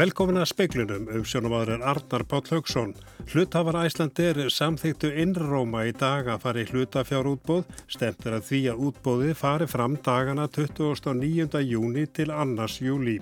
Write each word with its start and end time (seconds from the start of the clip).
Velkomin 0.00 0.38
að 0.40 0.46
speiklunum 0.48 1.08
um 1.12 1.24
sjónumadur 1.28 1.82
Arnar 1.84 2.22
Páll 2.24 2.46
Haugsson. 2.48 2.94
Hlutafar 3.28 3.76
Æslandir 3.82 4.38
samþýttu 4.48 5.10
innróma 5.20 5.82
í 5.84 5.90
dag 5.92 6.30
að 6.32 6.38
fara 6.46 6.62
í 6.62 6.68
hlutafjárútbóð, 6.70 7.66
stemtir 7.90 8.32
að 8.32 8.46
því 8.46 8.60
að 8.72 8.80
útbóði 8.86 9.34
fari 9.36 9.66
fram 9.68 9.98
dagana 10.00 10.46
29. 10.48 11.60
júni 11.68 12.06
til 12.16 12.30
annars 12.32 12.78
júli. 12.80 13.18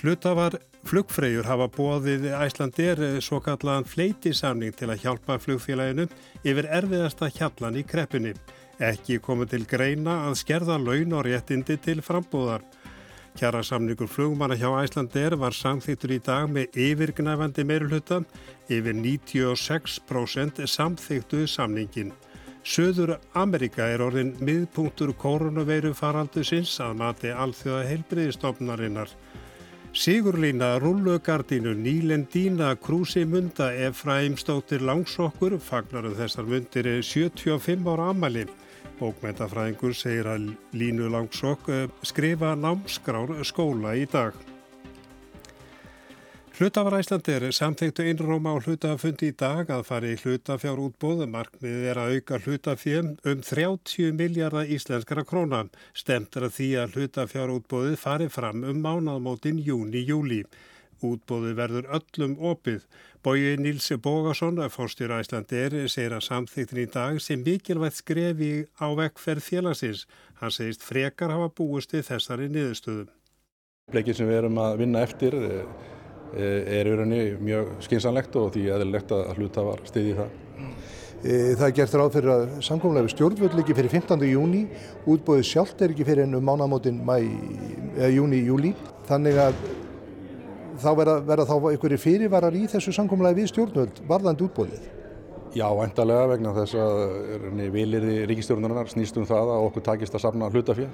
Hlutafar 0.00 0.56
flugfreyjur 0.88 1.50
hafa 1.50 1.68
bóðið 1.74 2.30
Æslandir 2.38 3.04
svo 3.20 3.42
kallaðan 3.44 3.84
fleitisamning 3.84 4.72
til 4.78 4.88
að 4.94 5.04
hjálpa 5.04 5.36
flugfélaginu 5.42 6.08
yfir 6.46 6.70
erfiðasta 6.80 7.28
hjallan 7.28 7.76
í 7.76 7.84
kreppinni. 7.84 8.32
Ekki 8.80 9.20
komið 9.20 9.52
til 9.52 9.68
greina 9.68 10.22
að 10.30 10.40
skerða 10.46 10.80
laun 10.80 11.12
og 11.12 11.28
réttindi 11.28 11.76
til 11.76 12.00
frambúðar. 12.00 12.64
Kjara 13.36 13.60
samningur 13.60 14.08
flugmanna 14.08 14.56
hjá 14.56 14.70
Æslandir 14.80 15.34
var 15.36 15.52
samþýttur 15.52 16.14
í 16.14 16.16
dag 16.24 16.46
með 16.48 16.78
yfirgnæfandi 16.80 17.66
meirulhuta, 17.68 18.22
yfir 18.72 18.96
96% 18.96 20.62
samþýttu 20.64 21.42
samningin. 21.44 22.14
Söður 22.64 23.18
Amerika 23.36 23.90
er 23.92 24.00
orðin 24.06 24.32
miðpunktur 24.40 25.12
koronaveiru 25.20 25.92
faraldusins 25.94 26.78
að 26.80 26.96
mati 27.02 27.34
alþjóða 27.34 27.82
heilbriðistofnarinnar. 27.90 29.12
Sigurlína 29.92 30.78
Rúllugardínu 30.80 31.76
Nílendína 31.76 32.72
Krúsi 32.80 33.26
Munda 33.28 33.68
Efraim 33.72 34.40
stóttir 34.40 34.80
langsokkur 34.80 35.58
fagnarum 35.60 36.16
þessar 36.16 36.48
mundir 36.48 36.88
75 37.04 37.92
ára 37.92 38.10
amali. 38.14 38.48
Bókmentafræðingur 38.96 39.92
segir 39.92 40.28
að 40.30 40.52
Línu 40.72 41.10
Langsokk 41.12 41.68
eh, 41.68 41.88
skrifa 42.06 42.54
námskrár 42.56 43.34
skóla 43.44 43.92
í 43.98 44.06
dag. 44.08 44.36
Hlutafar 46.56 46.94
Æslandir 46.96 47.44
samþektu 47.52 48.06
innróma 48.08 48.54
á 48.54 48.64
hlutafundi 48.64 49.28
í 49.28 49.34
dag 49.36 49.68
að 49.68 49.82
fari 49.84 50.14
í 50.14 50.20
hlutafjár 50.22 50.80
útbóðu. 50.80 51.26
Markmiðið 51.28 51.88
er 51.90 52.00
að 52.00 52.14
auka 52.16 52.38
hlutafjörn 52.46 53.10
um 53.28 53.42
30 53.44 54.16
miljardar 54.16 54.72
íslenskara 54.72 55.26
krónan. 55.28 55.68
Stemtur 55.92 56.46
að 56.48 56.54
því 56.56 56.70
að 56.80 56.96
hlutafjár 56.96 57.52
útbóðu 57.58 57.98
fari 58.00 58.30
fram 58.32 58.64
um 58.64 58.80
mánaðmótin 58.80 59.60
júni-júli. 59.66 60.46
Útbóði 61.04 61.52
verður 61.56 61.88
öllum 61.92 62.36
opið. 62.40 62.86
Bói 63.20 63.56
Níls 63.60 63.90
Bógarsson, 64.00 64.62
fórstjóra 64.72 65.18
Æslandir, 65.20 65.74
segir 65.92 66.14
að 66.16 66.24
samþýttin 66.24 66.80
í 66.80 66.86
dag 66.88 67.20
sem 67.20 67.42
mikilvægt 67.44 67.98
skrefi 68.00 68.64
á 68.80 68.86
vekkferð 68.96 69.44
félagsins. 69.44 70.06
Hann 70.40 70.54
segist 70.54 70.84
frekar 70.86 71.34
hafa 71.34 71.50
búist 71.52 71.92
við 71.92 72.06
þessari 72.08 72.48
niðurstöðum. 72.48 73.10
Bleikið 73.92 74.16
sem 74.18 74.30
við 74.30 74.40
erum 74.40 74.56
að 74.62 74.80
vinna 74.80 75.02
eftir 75.04 75.36
eh, 75.36 75.60
eh, 76.34 76.78
er 76.80 76.88
verið 76.94 77.40
mjög 77.44 77.68
skinsanlegt 77.84 78.38
og 78.40 78.48
því 78.56 78.64
eðlilegt 78.74 79.12
að 79.14 79.36
hluta 79.36 79.66
var 79.68 79.82
stiðið 79.90 80.22
það. 80.22 80.36
Eh, 81.26 81.52
það 81.52 81.66
er 81.68 81.74
gert 81.76 81.96
ráð 82.00 82.12
fyrir 82.16 82.32
að 82.32 82.46
samkómlega 82.66 83.06
við 83.06 83.14
stjórnvöld 83.18 83.60
ekki 83.62 83.76
fyrir 83.76 83.94
15. 83.98 84.28
júni, 84.32 84.64
útbóðið 85.04 85.50
sjálft 85.50 85.84
er 85.84 85.92
ekki 85.92 86.08
fyrir 86.08 86.24
ennum 86.24 86.48
mánamótin 86.48 87.04
júni-júli. 88.16 88.72
Þannig 89.06 89.38
að 89.44 89.60
þá 90.82 90.90
verða, 90.98 91.16
verða 91.26 91.48
þá 91.48 91.56
einhverju 91.72 91.98
fyrirvarar 92.02 92.56
í 92.56 92.64
þessu 92.70 92.94
samkomlega 92.94 93.38
við 93.40 93.50
stjórnvöld 93.52 94.00
varðandi 94.08 94.46
útbóðið? 94.46 94.86
Já, 95.56 95.66
endalega 95.80 96.30
vegna 96.34 96.52
þess 96.56 96.76
að 96.76 97.68
viljirði 97.72 98.16
ríkistjórnunar 98.28 98.90
snýst 98.92 99.16
um 99.16 99.28
það 99.28 99.52
að 99.54 99.68
okkur 99.70 99.84
takist 99.86 100.16
að 100.16 100.26
safna 100.26 100.50
hlutafér 100.52 100.90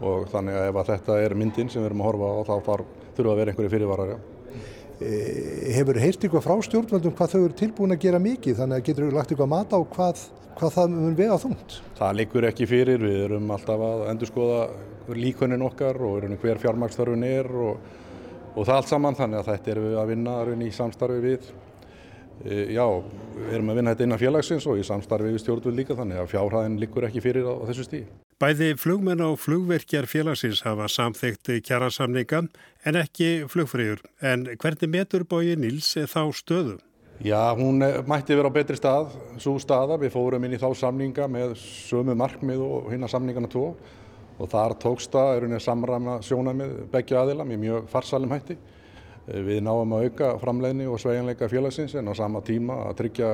og 0.00 0.28
þannig 0.30 0.58
að 0.58 0.68
ef 0.68 0.78
að 0.80 0.90
þetta 0.92 1.16
er 1.24 1.34
myndin 1.38 1.70
sem 1.72 1.82
við 1.82 1.90
erum 1.90 2.04
að 2.04 2.10
horfa 2.10 2.28
á 2.30 2.40
þá 2.46 2.68
þarf, 2.68 2.92
þurfa 3.16 3.32
að 3.32 3.40
vera 3.40 3.52
einhverju 3.52 3.72
fyrirvarar, 3.72 4.12
já. 4.12 4.18
E, 5.00 5.10
hefur 5.74 5.98
heyrt 6.00 6.24
eitthvað 6.24 6.44
frá 6.44 6.54
stjórnvöldum 6.66 7.16
hvað 7.16 7.34
þau 7.34 7.40
eru 7.40 7.56
tilbúin 7.56 7.94
að 7.96 8.02
gera 8.04 8.20
mikið 8.22 8.58
þannig 8.60 8.78
að 8.78 8.86
getur 8.88 9.06
þú 9.06 9.16
lagt 9.16 9.32
eitthvað 9.32 9.50
mat 9.54 9.72
á 9.72 9.80
hvað, 9.94 10.22
hvað 10.60 10.74
það 10.76 10.94
mun 10.94 11.16
vega 11.18 11.38
þúnt? 11.40 11.76
Það 11.98 12.16
likur 12.20 12.46
ekki 12.50 12.68
fyrir, 12.68 13.02
við 13.02 13.24
erum 13.24 13.54
alltaf 13.56 13.84
að 13.86 14.04
endur 14.12 14.30
skoða 14.30 14.60
líkunin 15.16 15.64
okkar 15.66 15.98
og 16.04 16.28
hver 16.42 16.60
fjármaksþörfun 16.62 17.26
er 17.26 17.48
og 17.64 17.80
og 18.54 18.64
það 18.66 18.76
allt 18.76 18.90
saman 18.90 19.18
þannig 19.18 19.40
að 19.40 19.50
þetta 19.52 19.74
erum 19.74 19.86
við 19.88 19.98
að 20.00 20.10
vinna 20.14 20.38
í 20.66 20.70
samstarfi 20.74 21.20
við 21.24 21.50
e, 22.44 22.56
já, 22.74 22.84
við 23.36 23.54
erum 23.54 23.70
að 23.70 23.80
vinna 23.80 23.94
þetta 23.94 24.08
innan 24.08 24.22
félagsins 24.24 24.66
og 24.70 24.80
í 24.80 24.86
samstarfi 24.86 25.30
við 25.30 25.44
stjórnvöld 25.44 25.78
líka 25.78 25.96
þannig 25.98 26.22
að 26.22 26.32
fjárhæðin 26.34 26.80
likur 26.82 27.06
ekki 27.08 27.24
fyrir 27.24 27.46
á, 27.46 27.54
á 27.54 27.64
þessu 27.70 27.86
stíð. 27.86 28.10
Bæði 28.40 28.70
flugmenn 28.80 29.20
og 29.20 29.34
flugverkjar 29.36 30.08
félagsins 30.08 30.62
hafa 30.64 30.86
samþygt 30.88 31.52
kjærasamninga 31.66 32.46
en 32.88 33.00
ekki 33.02 33.32
flugfrýjur. 33.52 34.00
En 34.24 34.46
hvernig 34.56 34.88
metur 34.88 35.26
bóji 35.28 35.58
Nils 35.60 35.92
þá 36.08 36.22
stöðu? 36.32 36.78
Já, 37.20 37.52
hún 37.52 37.84
mætti 38.08 38.32
vera 38.32 38.48
á 38.48 38.56
betri 38.56 38.78
stað, 38.80 39.10
svo 39.36 39.58
staða. 39.60 39.98
Við 40.00 40.14
fórum 40.14 40.44
inn 40.46 40.56
í 40.56 40.60
þá 40.60 40.70
samninga 40.72 41.26
með 41.28 41.52
sömu 41.60 42.14
markmið 42.16 42.62
og 42.64 42.86
hérna 42.88 43.10
samningana 43.12 43.50
tvo 43.52 43.74
og 44.40 44.50
þar 44.50 44.76
tókst 44.80 45.12
það 45.12 45.46
unni 45.46 45.60
samræma 45.60 46.18
sjónamið 46.24 46.76
begja 46.92 47.22
aðila 47.22 47.44
með 47.44 47.64
mjög 47.64 47.88
farsalum 47.92 48.32
hætti. 48.32 48.56
Eh, 49.28 49.40
við 49.44 49.60
náum 49.66 49.96
að 49.96 50.08
auka 50.08 50.30
framleiðni 50.40 50.88
og 50.88 51.00
sveigjanleika 51.02 51.48
félagsins 51.52 51.94
en 52.00 52.08
á 52.08 52.14
sama 52.16 52.40
tíma 52.44 52.78
að 52.88 52.96
tryggja 53.02 53.30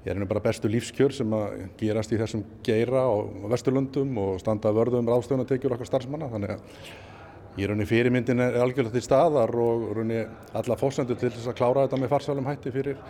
ég 0.00 0.08
er 0.08 0.16
henni 0.16 0.28
bara 0.30 0.40
bestu 0.40 0.70
lífskjör 0.70 1.12
sem 1.12 1.32
að 1.36 1.58
gerast 1.80 2.12
í 2.14 2.18
þessum 2.20 2.44
geira 2.64 3.02
á 3.04 3.12
Vesturlundum 3.52 4.16
og 4.22 4.38
standa 4.40 4.72
vörðum 4.72 5.10
ráðstöðunatekjur 5.10 5.74
okkar 5.76 5.90
starfsmanna 5.90 6.30
þannig 6.32 6.54
að 6.54 7.64
er 7.64 7.74
henni 7.74 7.84
fyrirmyndin 7.84 8.40
er 8.40 8.56
algjörlega 8.62 8.94
til 8.94 9.04
staðar 9.04 9.52
og 9.60 9.90
henni 9.98 10.22
alla 10.56 10.78
fósendur 10.80 11.18
til 11.20 11.32
þess 11.34 11.50
að 11.50 11.58
klára 11.58 11.84
þetta 11.84 12.00
með 12.00 12.12
farsalum 12.14 12.48
hætti 12.48 12.72
fyrir 12.72 13.02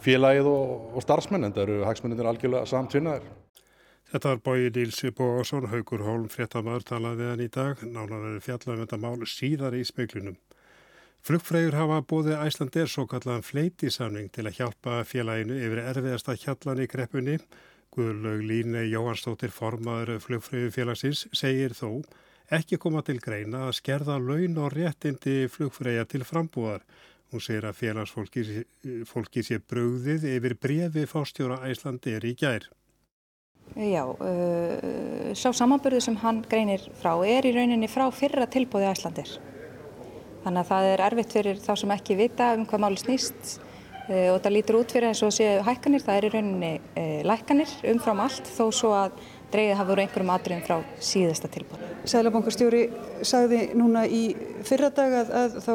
félagið 0.00 0.48
og, 0.48 0.70
og 0.96 1.04
starfsmenn 1.04 1.44
en 1.44 1.52
það 1.56 1.66
eru 1.66 1.84
hagsmenninir 1.84 2.30
algjörlega 2.30 2.70
samtvinnaðir. 2.70 3.26
Þetta 4.10 4.30
var 4.32 4.40
bóið 4.42 4.72
Nílsi 4.74 5.12
Bóasson, 5.14 5.68
Haugur 5.70 6.00
Hólm, 6.02 6.24
fréttamaður 6.32 6.86
talaði 6.88 7.26
hann 7.28 7.42
í 7.44 7.50
dag, 7.54 7.82
nánaður 7.86 8.40
fjallar 8.42 8.72
um 8.74 8.80
þetta 8.82 8.96
mál 8.98 9.26
síðar 9.30 9.76
í 9.78 9.84
speiklunum. 9.86 10.34
Flugfrægur 11.22 11.76
hafa 11.78 12.00
bóðið 12.10 12.40
Æslandir 12.42 12.90
svo 12.90 13.04
kallaðan 13.06 13.46
fleitisamning 13.46 14.32
til 14.34 14.48
að 14.48 14.56
hjálpa 14.56 14.96
félaginu 15.06 15.60
yfir 15.62 15.82
erfiðasta 15.84 16.34
hjallan 16.42 16.82
í 16.82 16.88
kreppunni. 16.90 17.36
Guðlaug 17.94 18.42
Líne 18.48 18.82
Jóhansdóttir 18.88 19.54
formaður 19.54 20.18
flugfrægu 20.24 20.72
félagsins 20.74 21.28
segir 21.30 21.76
þó 21.78 22.00
ekki 22.50 22.80
koma 22.82 23.04
til 23.06 23.20
greina 23.22 23.68
að 23.68 23.76
skerða 23.78 24.18
laun 24.18 24.58
og 24.58 24.74
réttindi 24.74 25.44
flugfræja 25.54 26.08
til 26.10 26.24
frambúðar. 26.26 26.82
Hún 27.30 27.46
segir 27.46 27.70
að 27.70 27.78
félagsfólki 27.84 29.46
sé 29.46 29.62
bröðið 29.70 30.26
yfir 30.34 30.58
brefi 30.58 31.06
fástjóra 31.06 31.62
Æslandir 31.70 32.26
í 32.26 32.34
gær. 32.34 32.66
Já, 33.78 34.02
uh, 34.02 35.30
sá 35.38 35.52
samanbyrðu 35.54 36.00
sem 36.02 36.16
hann 36.24 36.40
greinir 36.50 36.82
frá 36.98 37.12
er 37.22 37.46
í 37.46 37.52
rauninni 37.54 37.86
frá 37.90 38.08
fyrra 38.10 38.48
tilbúði 38.50 38.88
Æslandir. 38.90 39.30
Þannig 40.42 40.62
að 40.64 40.70
það 40.72 40.86
er 40.88 41.02
erfitt 41.06 41.34
fyrir 41.36 41.60
þá 41.62 41.70
sem 41.78 41.92
ekki 41.94 42.16
vita 42.18 42.48
um 42.56 42.64
hvað 42.66 42.82
máli 42.82 42.98
snýst 42.98 43.52
uh, 43.60 44.32
og 44.32 44.40
það 44.42 44.54
lítur 44.56 44.80
út 44.80 44.94
fyrir 44.96 45.12
eins 45.12 45.22
og 45.22 45.30
séu 45.36 45.60
hækkanir, 45.66 46.02
það 46.02 46.18
er 46.18 46.26
í 46.26 46.32
rauninni 46.34 46.72
uh, 46.80 47.20
lækkanir 47.30 47.76
umfram 47.92 48.24
allt 48.24 48.50
þó 48.50 48.64
svo 48.74 48.90
að 48.96 49.22
dreigið 49.54 49.78
hafa 49.78 49.90
voru 49.92 50.04
einhverjum 50.04 50.34
atriðum 50.34 50.66
frá 50.66 50.76
síðasta 51.12 51.52
tilbúði. 51.54 51.92
Sælabankastjóri 52.10 52.82
sagði 53.22 53.62
núna 53.78 54.02
í 54.10 54.24
fyrra 54.66 54.90
dag 54.94 55.14
að, 55.22 55.34
að 55.44 55.58
þá 55.62 55.72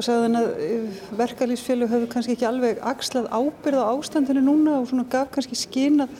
og 0.00 0.04
sagði 0.06 0.26
hann 0.26 0.40
að 0.42 0.50
uh, 0.66 1.00
verkalýsfjölu 1.22 1.88
hefur 1.94 2.12
kannski 2.16 2.34
ekki 2.34 2.50
alveg 2.50 2.82
axlað 2.82 3.30
ábyrð 3.30 3.78
á 3.78 3.94
ástandinu 3.94 4.42
núna 4.42 4.80
og 4.80 4.90
svona 4.90 5.06
gaf 5.12 5.30
kannski 5.38 5.58
skinn 5.58 6.02
að 6.08 6.18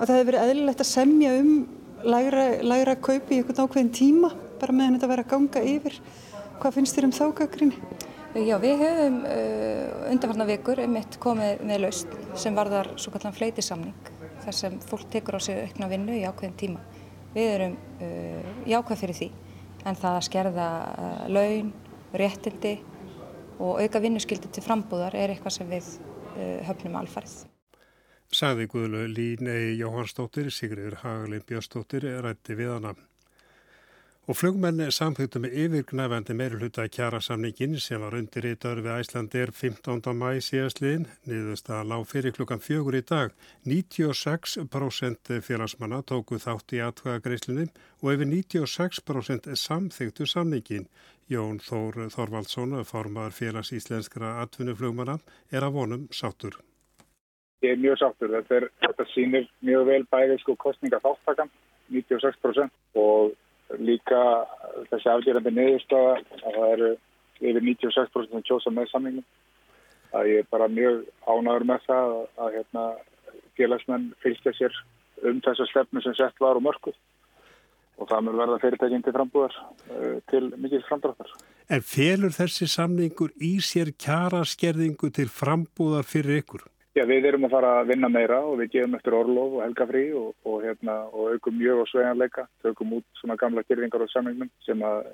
að 0.00 0.08
það 0.08 0.16
hefur 0.16 0.30
verið 0.30 0.44
eðlilegt 0.46 0.82
að 0.82 0.88
semja 0.88 1.32
um 1.36 1.50
lægra, 2.08 2.44
lægra 2.64 2.94
kaupi 2.96 3.36
í 3.36 3.40
einhvern 3.40 3.66
ákveðin 3.66 3.90
tíma 3.92 4.30
bara 4.60 4.76
meðan 4.76 4.96
þetta 4.96 5.10
verið 5.10 5.26
að 5.26 5.32
ganga 5.34 5.64
yfir. 5.74 5.98
Hvað 6.60 6.76
finnst 6.76 6.96
þér 6.96 7.06
um 7.08 7.12
þá 7.16 7.24
gaggrinni? 7.40 7.90
Já, 8.30 8.54
við 8.62 8.84
höfum 8.84 9.18
uh, 9.26 10.08
undanfarnar 10.12 10.48
vikur 10.52 10.80
um 10.84 10.96
eitt 11.00 11.18
komið 11.20 11.64
með 11.66 11.82
laust 11.84 12.16
sem 12.38 12.56
varðar 12.56 12.92
svo 13.00 13.12
kallan 13.14 13.34
fleitisamning 13.34 14.10
þar 14.44 14.56
sem 14.56 14.78
fólk 14.86 15.08
tekur 15.12 15.36
á 15.36 15.40
sig 15.42 15.58
aukna 15.64 15.90
vinnu 15.90 16.16
í 16.16 16.24
ákveðin 16.28 16.56
tíma. 16.60 16.84
Við 17.34 17.52
erum 17.56 17.76
uh, 18.00 18.54
jákvæð 18.70 19.04
fyrir 19.04 19.20
því 19.20 19.30
en 19.84 19.98
það 19.98 20.16
að 20.20 20.26
skerða 20.30 20.70
uh, 20.94 21.22
laun, 21.32 21.74
réttindi 22.14 22.76
og 23.60 23.82
auka 23.82 24.00
vinnuskyldi 24.06 24.52
til 24.54 24.64
frambúðar 24.64 25.18
er 25.18 25.34
eitthvað 25.34 25.58
sem 25.58 25.68
við 25.68 25.96
höfnum 26.64 26.94
alfarið 26.96 27.49
sagði 28.30 28.68
Guðlu 28.70 29.04
Línei 29.10 29.76
Jóhannsdóttir, 29.80 30.50
Sigriður 30.54 31.00
Hagalin 31.02 31.46
Björnsdóttir 31.46 32.06
rætti 32.22 32.54
við 32.58 32.76
hana. 32.76 32.94
Og 34.30 34.36
flugmenni 34.38 34.84
samþýttu 34.94 35.40
með 35.42 35.54
yfirgnæfandi 35.64 36.34
meirulhuta 36.38 36.84
kjærasamningin 36.94 37.72
sem 37.82 37.98
var 38.04 38.14
undir 38.14 38.46
í 38.46 38.52
dörfi 38.62 38.92
Æslandir 38.94 39.50
15. 39.50 40.12
mæ 40.14 40.38
síðastliðin, 40.46 41.08
niðurst 41.26 41.72
að 41.74 41.90
lág 41.90 42.06
fyrir 42.06 42.36
klukkan 42.36 42.62
fjögur 42.62 42.94
í 42.94 43.02
dag. 43.02 43.34
96% 43.66 45.34
félagsmanna 45.42 46.02
tóku 46.06 46.38
þátt 46.38 46.76
í 46.78 46.82
atkvæðagreislunum 46.86 47.74
og 48.04 48.14
yfir 48.14 48.30
96% 48.36 49.50
samþýttu 49.66 50.30
samningin. 50.30 50.86
Jón 51.26 51.58
Þór 51.58 52.04
Þorvaldsson, 52.14 52.78
formar 52.86 53.34
félags 53.34 53.74
íslenskra 53.74 54.36
atvinnuflugmanna, 54.44 55.18
er 55.50 55.66
að 55.66 55.80
vonum 55.80 56.10
sátur. 56.14 56.62
Ég 57.60 57.74
er 57.74 57.80
mjög 57.80 58.00
sáttur. 58.00 58.32
Þetta, 58.32 58.56
er, 58.56 58.68
þetta 58.86 59.06
sýnir 59.12 59.48
mjög 59.66 59.86
vel 59.90 60.02
bæðið 60.12 60.40
sko 60.42 60.56
kostninga 60.60 61.00
þáttakann, 61.04 61.50
96% 61.92 63.00
og 63.00 63.34
líka 63.78 64.22
þessi 64.90 65.10
afgerandi 65.12 65.52
niðurstaða 65.54 66.14
að 66.16 66.56
það 66.56 66.72
eru 66.74 66.90
yfir 67.40 67.66
96% 67.66 68.48
kjósa 68.48 68.72
með 68.74 68.90
samlingum. 68.90 69.28
Það 70.10 70.32
er 70.38 70.48
bara 70.50 70.70
mjög 70.72 71.04
ánaður 71.28 71.68
með 71.70 71.84
það 71.86 72.14
að, 72.14 72.24
að 72.44 72.56
hérna, 72.56 72.86
félagsmenn 73.60 74.08
fylgja 74.24 74.56
sér 74.56 74.80
um 75.28 75.38
þessa 75.44 75.68
stefnu 75.70 76.02
sem 76.02 76.16
sett 76.16 76.42
var 76.42 76.58
á 76.58 76.64
mörgu 76.64 76.94
og 78.00 78.08
það 78.08 78.26
mér 78.26 78.38
verða 78.40 78.58
fyrirtækinn 78.62 79.02
til 79.04 79.12
frambúðar 79.14 79.56
uh, 79.60 80.18
til 80.32 80.42
mikil 80.56 80.80
framdráttar. 80.88 81.32
En 81.70 81.84
felur 81.84 82.32
þessi 82.34 82.66
samningur 82.70 83.34
í 83.36 83.58
sér 83.64 83.92
kjara 84.00 84.40
skerðingu 84.48 85.12
til 85.14 85.28
frambúðar 85.30 86.08
fyrir 86.08 86.40
ykkur? 86.40 86.64
Já, 87.00 87.06
við 87.08 87.30
erum 87.30 87.46
að 87.46 87.54
fara 87.54 87.68
að 87.80 87.90
vinna 87.94 88.08
meira 88.12 88.38
og 88.44 88.58
við 88.60 88.74
gefum 88.74 88.96
eftir 88.98 89.14
orlof 89.16 89.54
og 89.56 89.62
helgafrí 89.64 90.02
og, 90.20 90.34
og, 90.44 90.56
hérna, 90.66 90.96
og 91.08 91.30
aukum 91.32 91.54
mjög 91.56 91.78
á 91.80 91.84
sveganleika, 91.88 92.42
tökum 92.60 92.90
út 92.98 93.06
svona 93.16 93.38
gamla 93.40 93.62
kyrfingar 93.64 94.04
á 94.04 94.08
samningnum 94.12 94.50
sem 94.66 94.82
að 94.84 95.06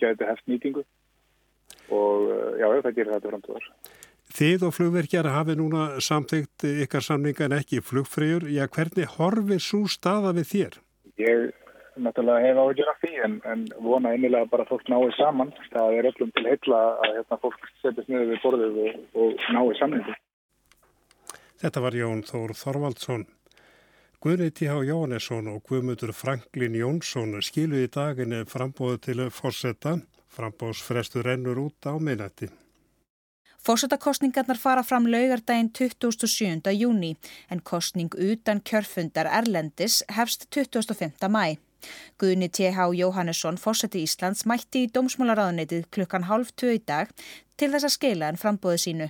geti 0.00 0.28
hefst 0.30 0.48
nýtingu 0.48 0.84
og 1.92 2.30
já, 2.56 2.64
það 2.70 2.96
gerir 2.96 3.12
þetta 3.12 3.32
framtíðar. 3.34 3.66
Þið 4.36 4.64
og 4.64 4.74
flugverkjar 4.78 5.28
hafi 5.34 5.58
núna 5.60 5.84
samþygt 6.06 6.64
ykkar 6.86 7.04
samninga 7.04 7.44
en 7.50 7.56
ekki 7.58 7.82
flugfrýjur. 7.84 8.48
Já, 8.48 8.64
hvernig 8.72 9.12
horfir 9.18 9.60
svo 9.60 9.84
staða 9.92 10.32
við 10.38 10.48
þér? 10.54 10.78
Ég 11.20 11.44
náttúrulega 12.00 12.46
hef 12.48 12.62
áhugjur 12.62 12.92
af 12.94 13.02
því 13.04 13.12
en, 13.28 13.34
en 13.52 13.66
vona 13.84 14.14
einnilega 14.16 14.48
bara 14.48 14.64
að 14.64 14.72
fólk 14.72 14.88
náðu 14.88 15.12
saman. 15.20 15.52
Það 15.74 15.98
er 15.98 16.08
öllum 16.14 16.32
til 16.32 16.48
heilla 16.48 16.80
að 17.04 17.18
hérna, 17.18 17.40
fólk 17.44 17.68
setjast 17.82 18.08
niður 18.08 18.32
við 18.32 18.42
borðið 18.46 18.80
og, 18.86 19.04
og 19.20 19.44
náðu 19.52 19.76
samningu. 19.82 20.16
Þetta 21.60 21.80
var 21.80 21.96
Jón 21.96 22.20
Þór 22.26 22.52
Þorvaldsson. 22.56 23.24
Guðni 24.20 24.50
T.H. 24.50 24.74
Jónesson 24.88 25.48
og 25.52 25.62
Guðmutur 25.68 26.12
Franklin 26.16 26.76
Jónsson 26.76 27.36
skiluði 27.44 27.88
daginni 27.92 28.42
frambóðu 28.48 29.00
til 29.06 29.26
fórsetta. 29.32 29.96
Frambóðsfrestu 30.36 31.22
rennur 31.24 31.60
út 31.62 31.88
á 31.88 31.96
minnætti. 31.96 32.50
Fórsetakostningarnar 33.66 34.58
fara 34.60 34.82
fram 34.86 35.08
laugardaginn 35.10 35.72
27. 35.74 36.70
júni 36.76 37.16
en 37.50 37.62
kostning 37.64 38.12
utan 38.14 38.60
kjörfundar 38.60 39.26
Erlendis 39.26 40.02
hefst 40.12 40.46
25. 40.54 41.16
mæ. 41.28 41.56
Guðni 42.18 42.48
T.H. 42.48 42.88
Jóhannesson, 43.00 43.58
fórseti 43.58 44.04
Íslands, 44.04 44.44
mætti 44.46 44.84
í 44.86 44.90
Dómsmálaráðunitið 44.92 45.88
klukkan 45.90 46.28
halv 46.28 46.52
tvö 46.56 46.76
í 46.76 46.82
dag 46.84 47.10
til 47.56 47.72
þess 47.72 47.88
að 47.88 47.96
skila 47.96 48.30
en 48.30 48.40
frambóðu 48.40 48.82
sínu. 48.84 49.08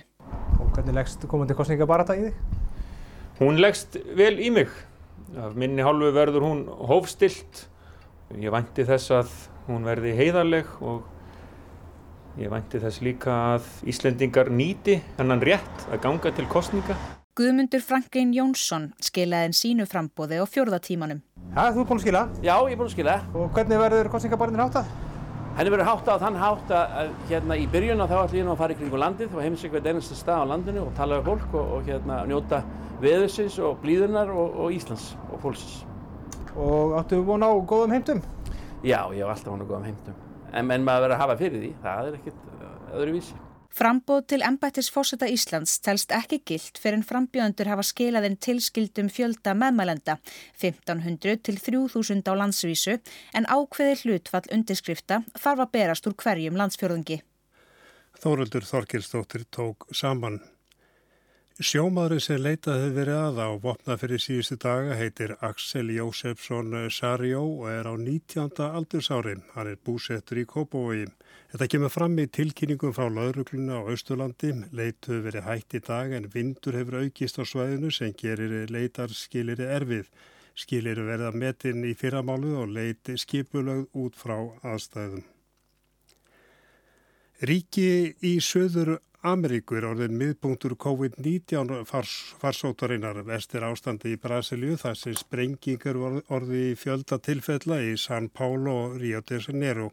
Hvernig 0.77 0.93
leggst 0.93 1.23
komandi 1.25 1.55
kostninga 1.57 1.87
bara 1.89 2.05
það 2.05 2.19
í 2.19 2.25
þig? 2.27 2.65
Hún 3.39 3.55
leggst 3.57 3.97
vel 4.17 4.35
í 4.37 4.51
mig. 4.53 4.69
Af 5.41 5.55
minni 5.57 5.81
hálfu 5.81 6.11
verður 6.13 6.45
hún 6.45 6.59
hófstilt. 6.89 7.63
Ég 8.37 8.53
vænti 8.53 8.85
þess 8.85 9.13
að 9.17 9.31
hún 9.65 9.87
verði 9.87 10.13
heiðarleg 10.19 10.69
og 10.85 11.01
Ég 12.37 12.51
vænti 12.53 12.77
þess 12.77 13.01
líka 13.01 13.33
að 13.55 13.69
Íslendingar 13.89 14.51
nýti 14.53 14.99
hennan 15.17 15.41
rétt 15.41 15.87
að 15.89 16.03
ganga 16.03 16.29
til 16.37 16.45
kostninga. 16.51 16.93
Guðmundur 17.33 17.81
Franklin 17.81 18.35
Jónsson 18.35 18.91
skilaði 19.01 19.49
en 19.49 19.57
sínu 19.57 19.89
frambóði 19.89 20.37
á 20.37 20.45
fjórðatímanum. 20.45 21.23
Já, 21.57 21.73
þú 21.73 21.81
er 21.81 21.89
búinn 21.89 21.97
að 21.97 22.05
skila? 22.05 22.23
Já, 22.45 22.53
ég 22.53 22.75
er 22.75 22.77
búinn 22.77 22.91
að 22.91 22.93
skila. 22.93 23.19
Og 23.33 23.49
hvernig 23.57 23.81
verður 23.81 24.13
kostningabarnir 24.13 24.67
háttað? 24.67 25.06
Henni 25.57 25.71
verður 25.73 25.87
háttað 25.89 26.19
á 26.21 26.21
þann 26.21 26.35
hátt 26.37 26.71
að 26.77 27.07
hérna 27.31 27.55
í 27.57 27.63
byrjun 27.73 28.03
þá 28.03 28.11
ætlum 28.19 28.37
ég 28.37 28.45
nú 28.45 28.51
að 28.53 28.59
fara 28.59 28.75
í 28.75 28.77
kringu 28.77 28.99
landið 29.01 29.31
og 29.33 29.41
heimsækja 29.41 29.73
hvert 29.73 29.87
einasta 29.89 30.17
stað 30.19 30.43
á 30.45 30.49
landinu 30.51 30.83
og 30.83 30.91
tala 30.99 31.17
um 31.17 31.25
fólk 31.25 31.55
og, 31.57 31.71
og 31.79 31.89
hérna 31.89 32.19
njóta 32.29 32.59
veðursins 33.01 33.57
og 33.65 33.79
blíðunar 33.81 34.29
og, 34.29 34.53
og 34.53 34.77
Íslands 34.77 35.07
og 35.31 35.41
fólksins. 35.41 35.79
Og 36.53 36.93
áttu 36.99 37.23
vona 37.25 37.49
á 37.49 37.57
góðum 37.57 37.97
heimtum? 37.97 38.21
Já, 38.85 39.01
ég 39.09 39.23
hef 39.25 39.33
alltaf 39.33 39.49
vona 39.55 39.65
á 39.65 39.69
góðum 39.73 39.89
heimtum 39.89 40.21
en, 40.53 40.71
en 40.77 40.85
maður 40.85 41.07
verður 41.07 41.17
að 41.17 41.23
hafa 41.23 41.37
fyrir 41.41 41.63
því, 41.63 41.71
það 41.83 42.11
er 42.11 42.19
ekkert 42.21 42.45
uh, 42.53 42.71
öðruvísi. 43.01 43.41
Frambóð 43.77 44.23
til 44.31 44.41
embættis 44.41 44.87
fórseta 44.89 45.27
Íslands 45.29 45.75
telst 45.85 46.09
ekki 46.15 46.39
gilt 46.49 46.79
fyrir 46.81 46.97
en 46.97 47.03
frambjöðundur 47.05 47.69
hafa 47.69 47.83
skilaðinn 47.85 48.39
tilskildum 48.41 49.11
fjölda 49.13 49.53
meðmælenda, 49.53 50.15
1500 50.57 51.43
til 51.45 51.59
3000 51.61 52.25
á 52.25 52.33
landsvísu, 52.41 52.97
en 53.37 53.45
ákveði 53.45 53.99
hlutfall 54.01 54.49
undirskrifta 54.57 55.21
þarf 55.37 55.61
að 55.67 55.73
berast 55.77 56.09
úr 56.09 56.17
hverjum 56.17 56.57
landsfjörðungi. 56.57 57.21
Þóruldur 58.17 58.65
Þorkilstóttir 58.65 59.45
tók 59.53 59.85
saman. 59.93 60.41
Sjómaðurinn 61.57 62.21
sem 62.21 62.37
leitað 62.37 62.83
hefur 62.83 62.91
verið 62.93 63.15
að 63.17 63.39
á 63.41 63.49
vopna 63.57 63.95
fyrir 63.97 64.21
síðustu 64.21 64.59
daga 64.61 64.93
heitir 64.93 65.31
Axel 65.41 65.87
Jósefsson 65.89 66.75
Sarjó 66.93 67.39
og 67.47 67.71
er 67.71 67.87
á 67.89 67.97
19. 67.97 68.51
aldursári. 68.61 69.33
Hann 69.55 69.69
er 69.71 69.79
búsettur 69.81 70.37
í 70.37 70.43
Kópavogi. 70.45 71.07
Þetta 71.49 71.67
kemur 71.73 71.89
fram 71.89 72.19
í 72.21 72.27
tilkynningum 72.29 72.93
frá 72.93 73.09
laurugluna 73.09 73.79
á 73.81 73.89
Östurlandi. 73.89 74.51
Leit 74.69 75.09
hefur 75.09 75.23
verið 75.25 75.47
hægt 75.49 75.73
í 75.73 75.81
dag 75.87 76.13
en 76.13 76.29
vindur 76.29 76.77
hefur 76.77 76.99
aukist 77.01 77.41
á 77.41 77.43
svæðinu 77.49 77.89
sem 77.89 78.13
gerir 78.13 78.69
leitarskilir 78.69 79.63
erfið. 79.65 80.11
Skilir 80.53 81.01
verða 81.09 81.33
metinn 81.33 81.81
í 81.89 81.95
fyrramálu 81.97 82.53
og 82.61 82.69
leiti 82.69 83.17
skipulögð 83.17 83.89
út 83.97 84.13
frá 84.13 84.37
aðstæðum. 84.61 85.25
Ríki 87.41 88.13
í 88.25 88.37
söður 88.41 88.99
Ameríkur 89.27 89.83
orðin 89.89 90.15
miðpunktur 90.15 90.77
COVID-19 90.79 91.83
fars, 91.89 92.11
farsótarinnar 92.39 93.19
vestir 93.27 93.65
ástandi 93.67 94.13
í 94.15 94.19
Brasilíu 94.23 94.77
þar 94.79 94.95
sem 94.99 95.15
sprengingar 95.19 95.99
orði 95.99 96.61
í 96.69 96.75
fjölda 96.79 97.19
tilfella 97.19 97.81
í 97.83 97.97
San 97.99 98.29
Paulo 98.29 98.75
og 98.85 98.95
Rio 99.01 99.19
de 99.27 99.41
Janeiro. 99.43 99.89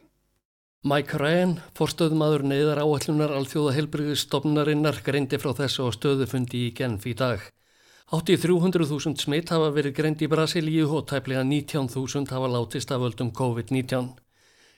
Mike 0.84 1.18
Ryan, 1.18 1.56
forstöðumadur 1.74 2.44
neyðar 2.46 2.82
áallunar 2.84 3.32
alþjóða 3.34 3.74
helbriðistofnarinnar, 3.78 5.00
greindi 5.02 5.40
frá 5.40 5.54
þessu 5.56 5.88
á 5.88 5.90
stöðufundi 5.96 6.66
í 6.68 6.74
Genf 6.76 7.06
í 7.08 7.14
dag. 7.18 7.40
8300.000 8.12 9.16
smitt 9.24 9.50
hafa 9.50 9.70
verið 9.74 9.96
greind 9.96 10.20
í 10.22 10.28
Brasilíu 10.28 10.90
og 10.92 11.08
tæplega 11.10 11.42
19.000 11.42 12.30
hafa 12.36 12.50
látist 12.52 12.92
af 12.92 13.00
völdum 13.00 13.32
COVID-19. 13.32 14.12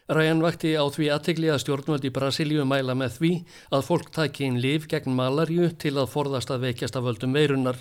Ræjan 0.07 0.39
vakti 0.39 0.71
á 0.79 0.87
því 0.87 1.09
aðtegli 1.11 1.49
að 1.51 1.65
stjórnvöld 1.65 2.05
í 2.07 2.13
Brasilíu 2.15 2.63
mæla 2.63 2.95
með 2.95 3.17
því 3.19 3.31
að 3.75 3.87
fólk 3.89 4.13
taki 4.15 4.45
inn 4.47 4.61
liv 4.63 4.85
gegn 4.87 5.17
malarju 5.19 5.73
til 5.83 5.97
að 5.99 6.13
forðast 6.13 6.53
að 6.55 6.69
veikjast 6.69 6.99
af 7.01 7.03
völdum 7.09 7.35
veirunar. 7.35 7.81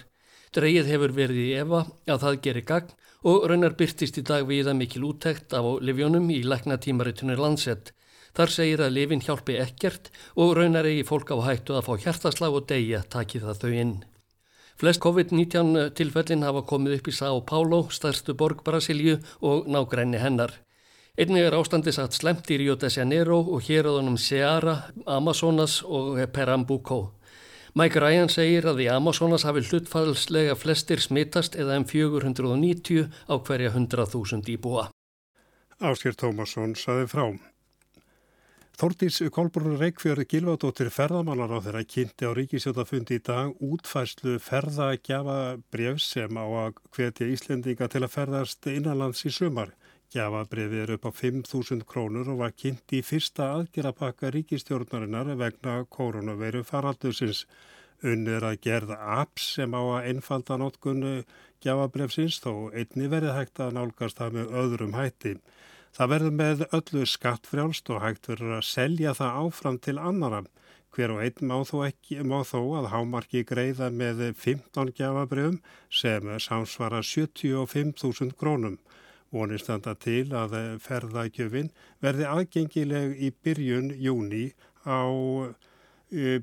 Dreigið 0.58 0.90
hefur 0.90 1.14
verið 1.14 1.42
í 1.44 1.52
Eva 1.60 1.84
að 2.10 2.24
það 2.24 2.40
gerir 2.48 2.66
gagn 2.72 2.98
og 3.30 3.46
raunar 3.52 3.78
byrtist 3.78 4.18
í 4.18 4.26
dag 4.26 4.50
viða 4.50 4.74
mikil 4.74 5.06
úttekt 5.06 5.54
af 5.54 5.70
livjónum 5.86 6.26
í 6.34 6.42
lækna 6.42 6.80
tímaritunir 6.82 7.38
landsett. 7.38 7.94
Þar 8.34 8.56
segir 8.58 8.82
að 8.82 8.98
livin 8.98 9.22
hjálpi 9.22 9.62
ekkert 9.62 10.10
og 10.34 10.58
raunar 10.58 10.90
eigi 10.90 11.06
fólk 11.06 11.30
á 11.30 11.38
hættu 11.46 11.78
að 11.78 11.86
fá 11.86 11.94
hjartaslag 12.08 12.58
og 12.58 12.66
deyja 12.74 13.06
taki 13.06 13.46
það 13.46 13.62
þau 13.62 13.72
inn. 13.86 13.96
Flest 14.82 15.00
COVID-19 15.06 15.94
tilfellin 15.94 16.44
hafa 16.44 16.66
komið 16.66 16.98
upp 16.98 17.14
í 17.14 17.16
São 17.22 17.46
Paulo, 17.46 17.86
stærstu 17.94 18.34
borg 18.34 18.66
Brasilíu 18.66 19.22
og 19.46 19.70
nágræni 19.70 20.18
hennar. 20.20 20.65
Einnig 21.16 21.46
er 21.48 21.56
ástandi 21.56 21.94
satt 21.96 22.12
slemt 22.12 22.50
í 22.52 22.58
Rio 22.60 22.74
de 22.76 22.90
Janeiro 22.92 23.38
og 23.40 23.62
hér 23.64 23.88
á 23.88 23.92
þannum 23.96 24.18
Seara, 24.20 24.74
Amazonas 25.08 25.78
og 25.88 26.18
Pernambuco. 26.36 27.14
Mike 27.80 28.02
Ryan 28.04 28.28
segir 28.28 28.68
að 28.68 28.82
í 28.84 28.90
Amazonas 28.92 29.46
hafi 29.48 29.64
hlutfallslega 29.64 30.58
flestir 30.60 31.00
smittast 31.00 31.56
eða 31.56 31.78
um 31.80 31.86
490 31.88 33.08
á 33.32 33.36
hverja 33.48 33.72
100.000 33.72 34.52
íbúa. 34.58 34.90
Áskir 35.80 36.20
Tómasson 36.20 36.76
saði 36.76 37.08
frá. 37.08 37.26
Þórtís 38.76 39.22
Kolbrún 39.32 39.80
Reykjörð 39.80 40.28
Gilvardóttir 40.28 40.92
ferðamannar 40.92 41.56
á 41.56 41.64
þeirra 41.64 41.86
kynnti 41.88 42.28
á 42.28 42.36
Ríkisjótafundi 42.36 43.22
í 43.22 43.24
dag 43.24 43.56
útfæslu 43.64 44.36
ferðagjafa 44.44 45.40
brefs 45.72 46.12
sem 46.12 46.36
á 46.36 46.44
að 46.44 46.84
hvetja 46.92 47.32
Íslendinga 47.32 47.88
til 47.88 48.04
að 48.04 48.16
ferðast 48.20 48.68
innanlands 48.68 49.24
í 49.24 49.32
sumar. 49.32 49.72
Gjafabrefið 50.16 50.80
er 50.80 50.92
upp 50.96 51.06
á 51.10 51.12
5.000 51.12 51.84
krónur 51.92 52.30
og 52.32 52.38
var 52.40 52.54
kynnt 52.56 52.94
í 52.96 53.02
fyrsta 53.04 53.50
aðgerapakka 53.58 54.30
ríkistjórnarinnar 54.32 55.34
vegna 55.36 55.74
koronaveiru 55.92 56.62
faraldusins. 56.64 57.42
Unnir 58.00 58.46
að 58.48 58.62
gerða 58.64 58.96
apps 59.18 59.50
sem 59.58 59.76
á 59.76 59.82
að 59.82 60.08
einfalda 60.14 60.60
notkunnu 60.62 61.12
gjafabrefsins 61.66 62.40
þó 62.40 62.72
einni 62.72 63.12
verið 63.12 63.36
hægt 63.36 63.60
að 63.60 63.76
nálgast 63.76 64.22
það 64.22 64.40
með 64.40 64.56
öðrum 64.64 64.96
hætti. 64.96 65.36
Það 65.96 66.12
verður 66.14 66.36
með 66.40 66.66
öllu 66.80 67.06
skattfrjálst 67.12 67.92
og 67.92 68.04
hægt 68.06 68.32
verður 68.32 68.58
að 68.62 68.68
selja 68.72 69.16
það 69.20 69.40
áfram 69.44 69.84
til 69.84 70.00
annara. 70.00 70.46
Hver 70.96 71.12
og 71.12 71.24
einn 71.28 71.50
má 71.52 71.58
þó, 71.68 71.78
ekki, 71.90 72.22
má 72.24 72.40
þó 72.48 72.62
að 72.80 72.92
hámarki 72.96 73.44
greiða 73.44 73.92
með 73.92 74.30
15 74.32 74.96
gjafabrjöfum 74.96 75.60
sem 75.92 76.38
samsvara 76.40 77.04
75.000 77.04 78.32
krónum. 78.40 78.80
Vonist 79.36 79.68
þetta 79.68 79.94
til 80.00 80.26
að 80.32 80.54
ferðagjöfin 80.80 81.72
verði 82.04 82.28
aðgengileg 82.32 83.18
í 83.20 83.34
byrjun 83.44 83.92
júni 84.00 84.46
á 84.88 85.04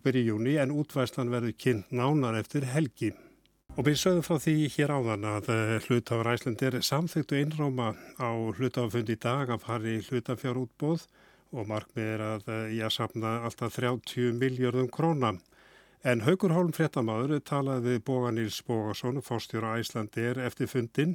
byrju 0.05 0.23
júni 0.27 0.57
en 0.61 0.75
útvæslan 0.75 1.31
verður 1.33 1.55
kynnt 1.57 1.93
nánar 1.95 2.37
eftir 2.37 2.67
helgi. 2.69 3.13
Og 3.73 3.87
við 3.87 3.97
sögum 4.03 4.25
frá 4.27 4.37
því 4.43 4.55
hér 4.75 4.91
áðan 4.93 5.23
að 5.25 5.47
hlutafur 5.87 6.29
Æslandir 6.35 6.75
samþyktu 6.85 7.39
innróma 7.41 7.95
á 8.21 8.29
hlutafundi 8.59 9.17
í 9.17 9.21
dag 9.23 9.49
að 9.49 9.63
fari 9.65 9.95
hlutafjárútbóð 10.11 11.07
og 11.57 11.71
markmið 11.71 12.11
er 12.11 12.25
að 12.27 12.51
ég 12.75 12.85
að 12.85 12.95
sapna 12.99 13.39
alltaf 13.47 13.79
30 13.79 14.37
miljardum 14.37 14.91
króna. 14.93 15.39
En 16.03 16.25
Haugur 16.27 16.51
Hólm 16.51 16.73
Frettamadur 16.75 17.39
talaði 17.47 17.93
við 17.93 18.01
Boga 18.09 18.33
Níls 18.35 18.57
Bogason, 18.67 19.21
fórstjóra 19.23 19.77
Æslandir 19.79 20.41
eftir 20.43 20.67
fundin 20.67 21.13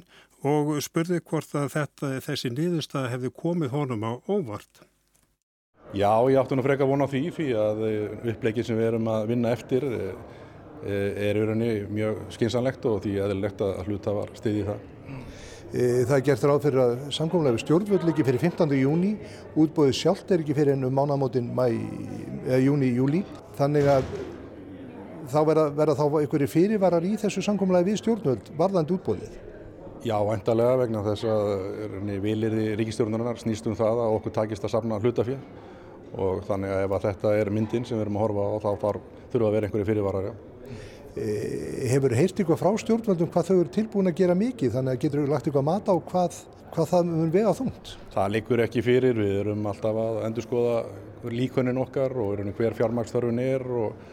og 0.48 0.70
spurði 0.80 1.18
hvort 1.28 1.50
að 1.60 1.74
þetta, 1.74 2.12
þessi 2.24 2.48
niðurstað 2.54 3.10
hefði 3.12 3.30
komið 3.36 3.74
honum 3.74 4.06
á 4.08 4.12
óvart. 4.24 4.80
Já, 5.92 6.08
ég 6.32 6.38
átti 6.40 6.56
nú 6.56 6.64
freka 6.64 6.88
vona 6.88 7.04
á 7.04 7.12
því 7.12 7.20
því 7.36 7.48
að 7.60 7.82
upplegið 8.32 8.68
sem 8.70 8.80
við 8.80 8.88
erum 8.88 9.10
að 9.12 9.28
vinna 9.28 9.52
eftir 9.58 9.84
er 9.90 11.36
í 11.36 11.44
rauninni 11.44 11.84
mjög 11.92 12.24
skinsanlegt 12.38 12.88
og 12.88 13.04
því 13.04 13.14
eðlilegt 13.26 13.60
að 13.68 13.84
hluta 13.90 14.16
var 14.16 14.32
stiðið 14.40 14.72
það. 14.72 14.88
Það 15.68 16.16
er 16.16 16.26
gert 16.30 16.48
ráð 16.48 16.62
fyrir 16.64 16.84
að 16.86 16.96
samkómulega 17.12 17.60
stjórnvöld 17.60 18.08
ekki 18.14 18.24
fyrir 18.24 18.40
15. 18.40 18.72
júni, 18.80 19.12
útbóðið 19.52 20.00
sjálft 20.00 20.32
er 20.32 20.40
ekki 20.40 20.56
fyrir 20.56 20.78
ennum 20.78 20.96
mánamótin 20.96 21.52
júni-júli, 22.64 23.20
þannig 23.60 23.92
að 23.98 24.12
þá 25.32 25.38
verða, 25.48 25.66
verða 25.76 25.94
þá 25.98 26.04
einhverju 26.22 26.50
fyrirvarar 26.52 27.06
í 27.06 27.14
þessu 27.20 27.44
samkómulega 27.44 27.88
við 27.88 28.00
stjórnvöld 28.02 28.50
varðandi 28.58 28.96
útbóðið. 28.96 29.38
Já, 30.06 30.16
endalega 30.32 30.76
vegna 30.78 31.02
þess 31.06 31.26
að 31.26 31.48
vilirði 32.22 32.66
ríkistjórnarinnar 32.78 33.40
snýst 33.40 33.66
um 33.66 33.74
það 33.78 34.04
að 34.04 34.18
okkur 34.18 34.34
takist 34.36 34.66
að 34.66 34.74
safna 34.76 35.00
hlutafér 35.02 35.40
og 36.18 36.44
þannig 36.46 36.74
að 36.74 36.84
ef 36.84 36.94
að 36.94 37.06
þetta 37.08 37.32
er 37.40 37.50
myndin 37.52 37.86
sem 37.86 37.98
við 37.98 38.06
erum 38.06 38.18
að 38.20 38.24
horfa 38.26 38.44
á 38.46 38.56
þá 38.62 38.68
þurfa 39.32 39.48
að 39.48 39.56
vera 39.56 39.68
einhverju 39.68 39.88
fyrirvarar, 39.88 40.28
já. 40.30 40.36
Hefur 41.90 42.14
heyrt 42.14 42.38
eitthvað 42.38 42.60
frá 42.60 42.70
stjórnvöldum 42.78 43.30
hvað 43.34 43.48
þau 43.48 43.56
eru 43.56 43.72
tilbúin 43.74 44.10
að 44.10 44.20
gera 44.20 44.38
mikið 44.38 44.76
þannig 44.76 44.94
að 44.94 45.02
getur 45.02 45.24
við 45.24 45.32
lagt 45.32 45.48
eitthvað 45.48 45.66
mat 45.66 45.90
á 45.90 45.94
hvað, 46.12 46.36
hvað 46.76 46.90
það 46.92 47.08
mun 47.10 47.32
vega 47.34 47.54
þungt? 47.58 47.90
Það 48.14 48.30
likur 48.36 48.62
ekki 48.62 48.84
fyrir, 48.86 49.18
við 49.18 49.34
erum 49.40 49.66
alltaf 49.66 49.98
að 50.04 50.20
endur 50.28 50.46
skoða 50.46 50.76
líkunin 51.34 51.82
okkar 51.82 52.14
og 52.22 52.44
hver 52.60 52.78
fjármagsþörfun 52.78 53.42
er 53.42 53.66
og, 53.66 54.06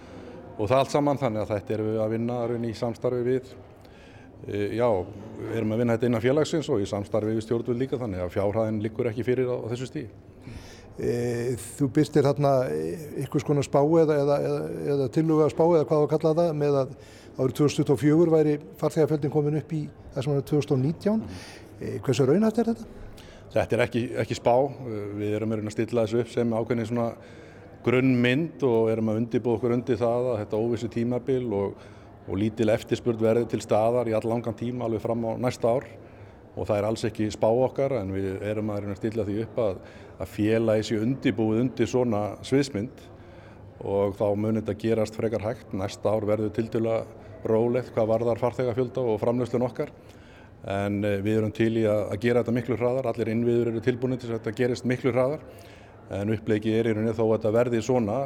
og 0.56 0.70
það 0.70 0.78
allt 0.82 0.94
saman 0.94 1.22
þannig 1.22 1.44
að 1.44 1.54
þetta 1.54 1.76
erum 1.76 1.90
við 1.92 2.04
að 2.04 2.14
vinna 2.16 2.70
í 2.70 2.76
samstarfi 2.78 3.26
við. 3.26 3.56
Já, 4.76 4.88
við 5.40 5.58
erum 5.58 5.74
að 5.74 5.82
vinna 5.82 5.96
þetta 5.96 6.10
innan 6.10 6.24
félagsins 6.24 6.70
og 6.70 6.84
í 6.84 6.88
samstarfi 6.90 7.34
við 7.34 7.46
stjórnvöld 7.48 7.82
líka 7.82 8.00
þannig 8.02 8.24
að 8.24 8.34
fjárhæðin 8.36 8.82
likur 8.84 9.10
ekki 9.10 9.26
fyrir 9.26 9.50
á, 9.50 9.56
á 9.58 9.68
þessu 9.74 9.90
stíði. 9.90 10.10
Þú 11.76 11.90
byrstir 11.92 12.24
þarna 12.24 12.52
einhvers 12.70 13.44
konar 13.48 13.66
spá 13.68 13.82
eða, 13.82 14.16
eða, 14.16 14.36
eða, 14.48 14.60
eða 14.94 15.08
tiluga 15.12 15.50
spá 15.52 15.64
eða 15.66 15.88
hvað 15.90 16.04
þú 16.04 16.12
kallaði 16.14 16.44
það 16.44 16.60
með 16.62 16.78
að 16.82 16.94
árið 17.36 17.56
2024 17.60 18.32
væri 18.32 18.54
farþegarfjöldin 18.80 19.34
komin 19.34 19.60
upp 19.60 19.74
í 19.76 19.82
sem 20.16 20.32
var 20.32 20.46
2019. 20.48 21.18
Mm. 21.20 21.98
Hversu 22.06 22.28
raunhæft 22.30 22.62
er 22.62 22.70
þetta? 22.72 22.88
Þetta 23.56 23.76
er 23.76 23.84
ekki, 23.86 24.04
ekki 24.24 24.38
spá. 24.38 24.54
Við 25.20 25.36
erum 25.36 25.58
að 25.58 25.74
stilla 25.76 26.06
þessu 26.06 26.22
upp 26.24 26.32
sem 26.32 26.56
ákveðin 26.56 26.90
svona 26.92 27.10
grunnmynd 27.86 28.64
og 28.66 28.90
erum 28.94 29.12
að 29.12 29.20
undibúða 29.22 29.60
okkur 29.60 29.76
undir 29.76 30.00
það 30.02 30.32
að 30.32 30.40
þetta 30.44 30.62
óvissu 30.64 30.90
tímabil 30.94 31.44
og, 31.54 31.76
og 32.26 32.40
lítil 32.42 32.72
eftirspurð 32.74 33.22
verði 33.28 33.52
til 33.54 33.62
staðar 33.62 34.10
í 34.10 34.16
all 34.18 34.26
langan 34.26 34.58
tíma 34.58 34.88
alveg 34.88 35.04
fram 35.04 35.26
á 35.30 35.32
næsta 35.46 35.76
ár 35.78 35.86
og 36.56 36.64
það 36.66 36.78
er 36.78 36.88
alls 36.88 37.04
ekki 37.06 37.28
spá 37.34 37.48
okkar 37.52 37.98
en 38.00 38.14
við 38.16 38.42
erum 38.48 38.72
að 38.74 38.96
stilla 38.98 39.28
því 39.28 39.42
upp 39.44 39.62
að 39.62 39.80
að 40.16 40.32
félagi 40.32 40.88
sé 40.88 40.98
undibúið 41.04 41.62
undir 41.66 41.90
svona 41.92 42.24
sviðsmynd 42.46 43.04
og 43.86 44.16
þá 44.16 44.28
munir 44.40 44.64
þetta 44.64 44.78
gerast 44.80 45.18
frekar 45.18 45.44
hægt. 45.44 45.74
Næsta 45.76 46.14
ár 46.14 46.28
verður 46.28 46.54
til 46.56 46.68
dæla 46.72 47.02
rólegt 47.46 47.92
hvað 47.94 48.12
varðar 48.14 48.42
farþegafjölda 48.42 49.04
og 49.04 49.20
framlöslun 49.22 49.68
okkar 49.68 49.92
en 50.72 51.02
við 51.04 51.36
erum 51.36 51.52
til 51.54 51.74
í 51.78 51.86
að 51.86 52.16
gera 52.24 52.42
þetta 52.42 52.56
miklu 52.56 52.78
hraðar. 52.80 53.12
Allir 53.12 53.34
innviður 53.34 53.74
eru 53.74 53.84
tilbúinir 53.86 54.22
til 54.22 54.32
að 54.32 54.40
þetta 54.40 54.56
gerist 54.62 54.88
miklu 54.88 55.14
hraðar 55.14 55.44
en 56.14 56.34
upplegið 56.36 56.80
er 56.80 56.90
í 56.90 56.96
rauninni 56.96 57.16
þó 57.16 57.24
að 57.26 57.34
þetta 57.38 57.54
verði 57.56 57.82
svona 57.86 58.20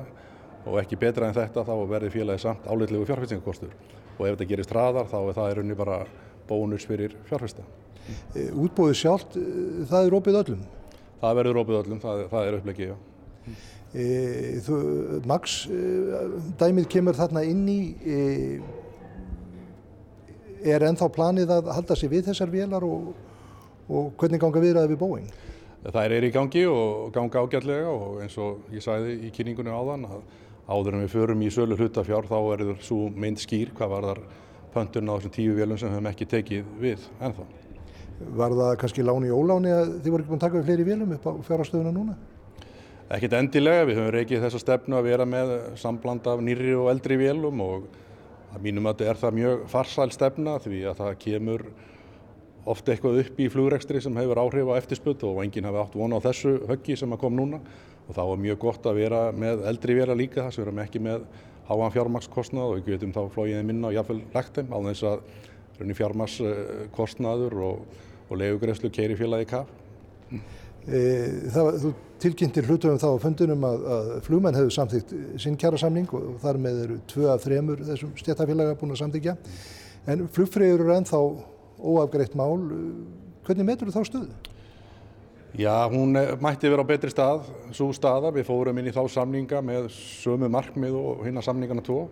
og 0.68 0.80
ekki 0.82 1.00
betra 1.00 1.30
en 1.30 1.38
þetta 1.38 1.64
þá 1.68 1.76
verði 1.90 2.12
félagi 2.14 2.44
samt 2.44 2.68
áleitlegu 2.68 3.08
fjárfestingakostur 3.08 3.72
og 4.20 4.26
ef 4.26 4.34
þetta 4.34 4.50
gerist 4.50 4.74
hraðar 4.74 5.08
þá 5.12 5.20
er 5.22 5.38
það 5.38 5.52
í 5.52 5.56
rauninni 5.60 5.80
bara 5.80 6.02
bónus 6.50 6.88
fyrir 6.90 7.16
fjárfesta. 7.30 7.64
Útbóðið 8.58 8.98
sjálft, 8.98 9.38
það 9.90 10.08
er 10.08 10.16
opið 10.18 10.40
öllum? 10.42 10.64
Það 11.20 11.36
verður 11.40 11.60
opið 11.62 11.80
öllum, 11.84 12.00
það, 12.02 12.24
það 12.32 12.48
er 12.48 12.58
upplegið, 12.58 12.90
já. 12.90 12.96
E, 13.90 14.06
þú, 14.66 14.76
Max, 15.30 15.56
dæmið 16.60 16.88
kemur 16.94 17.18
þarna 17.18 17.44
inn 17.48 17.64
í, 17.70 17.80
e, 18.06 18.18
er 20.74 20.86
ennþá 20.90 21.10
planið 21.16 21.54
að 21.58 21.72
halda 21.78 21.98
sig 21.98 22.12
við 22.12 22.30
þessar 22.30 22.52
vélar 22.54 22.86
og, 22.88 23.14
og 23.90 24.12
hvernig 24.20 24.42
ganga 24.42 24.64
viðraði 24.64 24.94
við 24.94 25.02
bóing? 25.04 25.30
Það 25.80 26.14
er 26.18 26.26
í 26.28 26.32
gangi 26.36 26.66
og 26.68 27.14
ganga 27.16 27.40
ágætlega 27.40 27.88
og 27.88 28.20
eins 28.24 28.36
og 28.42 28.68
ég 28.76 28.84
sagði 28.84 29.14
í 29.30 29.32
kynningunni 29.32 29.72
áðan 29.72 30.10
að 30.10 30.24
áður 30.70 30.98
en 30.98 31.06
við 31.06 31.14
förum 31.14 31.46
í 31.46 31.52
sölu 31.54 31.78
hlutafjár 31.80 32.28
þá 32.28 32.36
verður 32.50 32.82
svo 32.84 33.06
mynd 33.16 33.40
skýr 33.40 33.72
hvað 33.78 33.94
var 33.94 34.08
þar 34.10 34.20
pöntun 34.74 35.08
á 35.08 35.16
þessum 35.16 35.34
tíu 35.38 35.56
vélum 35.56 35.80
sem 35.80 35.88
við 35.88 35.96
hefum 35.96 36.10
ekki 36.12 36.28
tekið 36.34 36.74
við 36.84 37.08
ennþá. 37.24 37.48
Var 38.42 38.56
það 38.60 38.74
kannski 38.82 39.06
láni 39.08 39.32
og 39.32 39.40
óláni 39.46 39.72
að 39.72 39.96
þið 40.04 40.12
voru 40.12 40.26
ekki 40.26 40.34
búin 40.34 40.42
að 40.42 40.46
taka 40.46 40.60
við 40.60 40.68
fleiri 40.68 40.88
vélum 40.90 41.16
upp 41.16 41.26
á 41.26 41.32
fjárhastöðuna 41.48 41.96
núna? 41.96 42.18
Ekkert 43.10 43.38
endilega, 43.40 43.88
við 43.88 43.98
höfum 43.98 44.14
reykið 44.14 44.44
þessa 44.44 44.62
stefnu 44.62 45.00
að 45.00 45.08
vera 45.08 45.26
með 45.26 45.54
sambland 45.80 46.28
af 46.30 46.44
nýri 46.46 46.76
og 46.78 46.92
eldri 46.92 47.18
vélum 47.24 47.64
og 47.66 47.88
að 48.52 48.66
mínum 48.68 48.90
að 48.90 49.00
þetta 49.00 49.14
er 49.14 49.22
það 49.24 49.40
mjög 49.40 49.64
farsæl 49.72 50.12
stefna 50.14 50.60
því 50.62 50.84
að 50.92 51.00
það 51.00 51.16
kemur 51.24 51.64
ofta 52.66 52.94
eitthvað 52.94 53.22
upp 53.24 53.40
í 53.40 53.48
flugrekstri 53.52 54.02
sem 54.04 54.18
hefur 54.20 54.42
áhrif 54.42 54.72
á 54.72 54.80
eftirspöld 54.80 55.24
og 55.28 55.44
enginn 55.44 55.68
hafi 55.70 55.84
átt 55.84 55.96
vona 56.00 56.20
á 56.20 56.26
þessu 56.28 56.58
höggi 56.70 56.98
sem 57.00 57.16
kom 57.22 57.38
núna 57.38 57.62
og 58.10 58.18
þá 58.18 58.24
er 58.26 58.42
mjög 58.44 58.60
gott 58.66 58.90
að 58.90 59.00
vera 59.04 59.22
með 59.32 59.64
eldri 59.70 59.96
vélar 60.00 60.18
líka 60.18 60.48
þess 60.48 60.60
að 60.60 60.64
við 60.64 60.68
erum 60.68 60.84
ekki 60.84 61.04
með 61.06 61.26
háan 61.70 61.94
fjármagnskostnað 61.94 62.72
og 62.72 62.80
við 62.80 62.96
getum 62.96 63.14
þá 63.14 63.22
flógiðið 63.36 63.68
minna 63.70 63.90
og 63.92 63.96
jáfnveil 63.96 64.22
lagt 64.34 64.58
þeim 64.58 64.74
á 64.74 64.80
þess 64.90 65.08
að 65.10 65.96
fjármagnskostnaður 66.00 67.58
og, 67.64 68.00
og 68.28 68.42
legugreifslu 68.42 68.90
keiri 68.94 69.18
félagi 69.20 69.48
kaf. 69.54 69.70
Það, 70.90 71.70
þú 71.84 71.92
tilkynntir 72.24 72.66
hlutum 72.68 72.98
þá 73.00 73.08
á 73.14 73.22
fundunum 73.22 73.68
að, 73.68 73.86
að 73.94 74.10
flugmenn 74.26 74.58
hefur 74.58 74.74
samþýgt 74.74 75.14
sinn 75.44 75.58
kjara 75.60 75.80
samning 75.80 76.10
og 76.18 76.40
þar 76.42 76.60
með 76.62 76.82
eru 76.88 76.98
tvö 77.12 77.30
af 77.32 77.46
þremur 77.46 77.86
þessum 77.88 78.16
stjættafélaga 78.20 78.78
búin 78.80 78.96
að 78.96 79.02
samþykja. 79.04 79.36
En 80.10 80.26
flugfröður 80.34 80.86
eru 80.88 80.96
ennþá 80.96 81.22
óafgreitt 81.80 82.36
mál. 82.38 82.58
Hvernig 83.48 83.68
metur 83.68 83.90
þú 83.90 83.96
þá 83.96 84.10
stöðu? 84.10 84.56
Já, 85.58 85.90
hún 85.90 86.14
mætti 86.44 86.70
vera 86.70 86.86
á 86.86 86.92
betri 86.92 87.10
stað, 87.10 87.48
svo 87.74 87.90
staða. 87.96 88.30
Við 88.36 88.46
fórum 88.52 88.78
inn 88.78 88.92
í 88.92 88.94
þá 88.94 89.02
samninga 89.10 89.64
með 89.66 89.88
sömu 89.96 90.50
markmið 90.54 90.98
og 91.00 91.24
hinna 91.26 91.42
samningana 91.42 91.82
tvo 91.86 92.04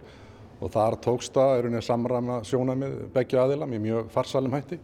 og 0.58 0.72
þar 0.74 0.98
tókst 1.06 1.36
það, 1.36 1.52
er 1.58 1.68
unni 1.70 1.82
samræma 1.86 2.40
sjónamið 2.50 2.96
begja 3.14 3.44
aðila 3.44 3.68
með 3.70 3.84
mjög 3.84 4.08
farsalum 4.16 4.56
hætti. 4.58 4.80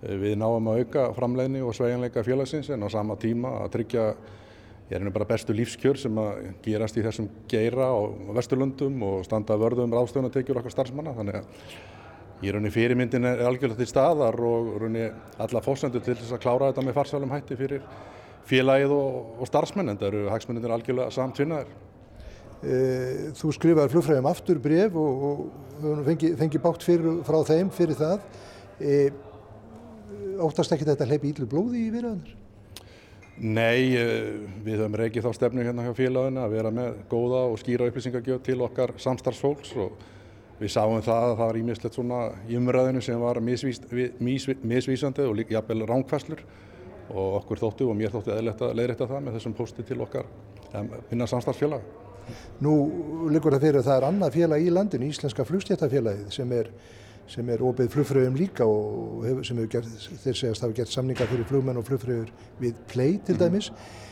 Við 0.00 0.36
náum 0.38 0.68
að 0.70 0.84
auka 0.84 1.08
framleiðni 1.16 1.64
og 1.66 1.74
sveigjanleika 1.76 2.22
félagsins 2.24 2.70
en 2.70 2.86
á 2.86 2.88
sama 2.88 3.18
tíma 3.20 3.56
að 3.64 3.72
tryggja 3.74 4.04
er 4.90 4.98
henni 4.98 5.12
bara 5.14 5.28
bestu 5.28 5.54
lífskjör 5.54 5.98
sem 6.00 6.16
að 6.18 6.46
gerast 6.64 6.96
í 6.98 7.04
þessum 7.04 7.28
geira 7.50 7.90
á 7.90 7.98
Vesturlundum 8.34 9.02
og 9.06 9.26
standa 9.26 9.58
vörðum 9.60 9.92
ráðstöðunatekjur 9.94 10.58
okkar 10.62 10.74
starfsmanna 10.74 11.14
þannig 11.18 11.38
að 11.40 11.66
er 12.48 12.56
henni 12.56 12.72
fyrirmyndin 12.72 13.26
er 13.28 13.42
algjörlega 13.44 13.82
til 13.82 13.90
staðar 13.90 14.38
og 14.40 14.72
henni 14.86 15.04
alla 15.40 15.60
fósendur 15.64 16.02
til 16.04 16.16
þess 16.16 16.32
að 16.32 16.42
klára 16.44 16.70
þetta 16.70 16.84
með 16.86 16.96
farsalum 16.96 17.34
hætti 17.34 17.58
fyrir 17.58 17.84
félagið 18.48 18.94
og, 18.96 19.38
og 19.40 19.50
starfsmenn 19.50 19.92
en 19.92 20.00
það 20.00 20.12
eru 20.12 20.26
hagsmenninir 20.32 20.74
algjörlega 20.74 21.14
samt 21.14 21.40
finnaðir. 21.40 21.72
Þú 23.40 23.54
skrifaði 23.56 23.92
flugfræðum 23.94 24.28
aftur 24.28 24.60
bref 24.60 24.96
og, 25.00 25.24
og 25.80 26.02
fengi, 26.08 26.34
fengi 26.36 26.60
bátt 26.60 26.84
fyrir, 26.84 27.22
frá 27.24 27.40
þeim 27.48 27.70
fyrir 27.72 27.96
það. 27.96 28.26
E, 28.80 28.98
óttast 30.40 30.72
ekki 30.76 30.88
þetta 30.88 31.08
hleypi 31.08 31.32
íllu 31.32 31.48
blóði 31.48 31.86
í 31.86 31.90
viðræðunar? 31.94 32.36
Nei, 33.40 33.96
við 34.66 34.74
höfum 34.82 34.96
reykið 35.00 35.24
þá 35.24 35.36
stefnu 35.38 35.64
hérna 35.64 35.86
hjá 35.86 35.94
félaginu 35.96 36.42
að 36.42 36.56
vera 36.58 36.72
með 36.76 36.98
góða 37.08 37.46
og 37.48 37.56
skýra 37.62 37.86
upplýsingagjöf 37.88 38.42
til 38.44 38.58
okkar 38.66 38.92
samstarfsfólks 39.00 39.72
og 39.80 39.94
við 40.60 40.72
sáum 40.74 41.00
það 41.00 41.22
að 41.24 41.36
það 41.38 41.46
var 41.46 41.58
ímislegt 41.60 41.96
svona 41.96 42.20
í 42.48 42.58
umræðinu 42.58 43.00
sem 43.04 43.20
var 43.20 43.40
misvís, 43.40 43.80
misvísandi 44.20 45.24
og 45.24 45.40
jafnvel 45.48 45.86
ránkvæslur 45.88 46.44
og 47.10 47.40
okkur 47.40 47.62
þóttu 47.64 47.88
og 47.90 47.96
mér 47.98 48.12
þóttu 48.12 48.34
að 48.34 48.44
leiðrætta 48.76 49.08
það 49.08 49.24
með 49.26 49.38
þessum 49.38 49.56
posti 49.56 49.86
til 49.86 49.98
okkar 50.04 50.28
minna 51.10 51.26
samstarfsfélag. 51.30 51.82
Nú 52.62 52.74
liggur 53.32 53.56
það 53.56 53.64
fyrir 53.66 53.80
að 53.80 53.88
það 53.88 53.96
er 53.96 54.08
annað 54.10 54.36
félag 54.36 54.64
í 54.64 54.74
landinu, 54.74 55.08
Íslenska 55.10 55.46
flugstjættafélagið 55.48 56.28
sem 56.34 56.52
er, 56.54 56.68
sem 57.30 57.48
er 57.50 57.64
opið 57.66 57.90
flugfröðum 57.94 58.36
líka 58.38 58.68
og 58.68 59.24
hef, 59.26 59.40
sem 59.48 59.58
hefur 59.58 59.72
gert, 59.72 60.06
þeir 60.26 60.38
segast 60.42 60.66
hafa 60.66 60.76
gert 60.76 60.92
samningar 60.92 61.30
fyrir 61.30 61.48
flugmenn 61.48 61.80
og 61.80 61.88
flugfröður 61.88 62.30
við 62.60 62.78
play 62.92 63.18
til 63.24 63.34
mhm. 63.36 63.42
dæmis. 63.42 63.72
Mm 63.72 63.76
-hmm. 63.80 64.06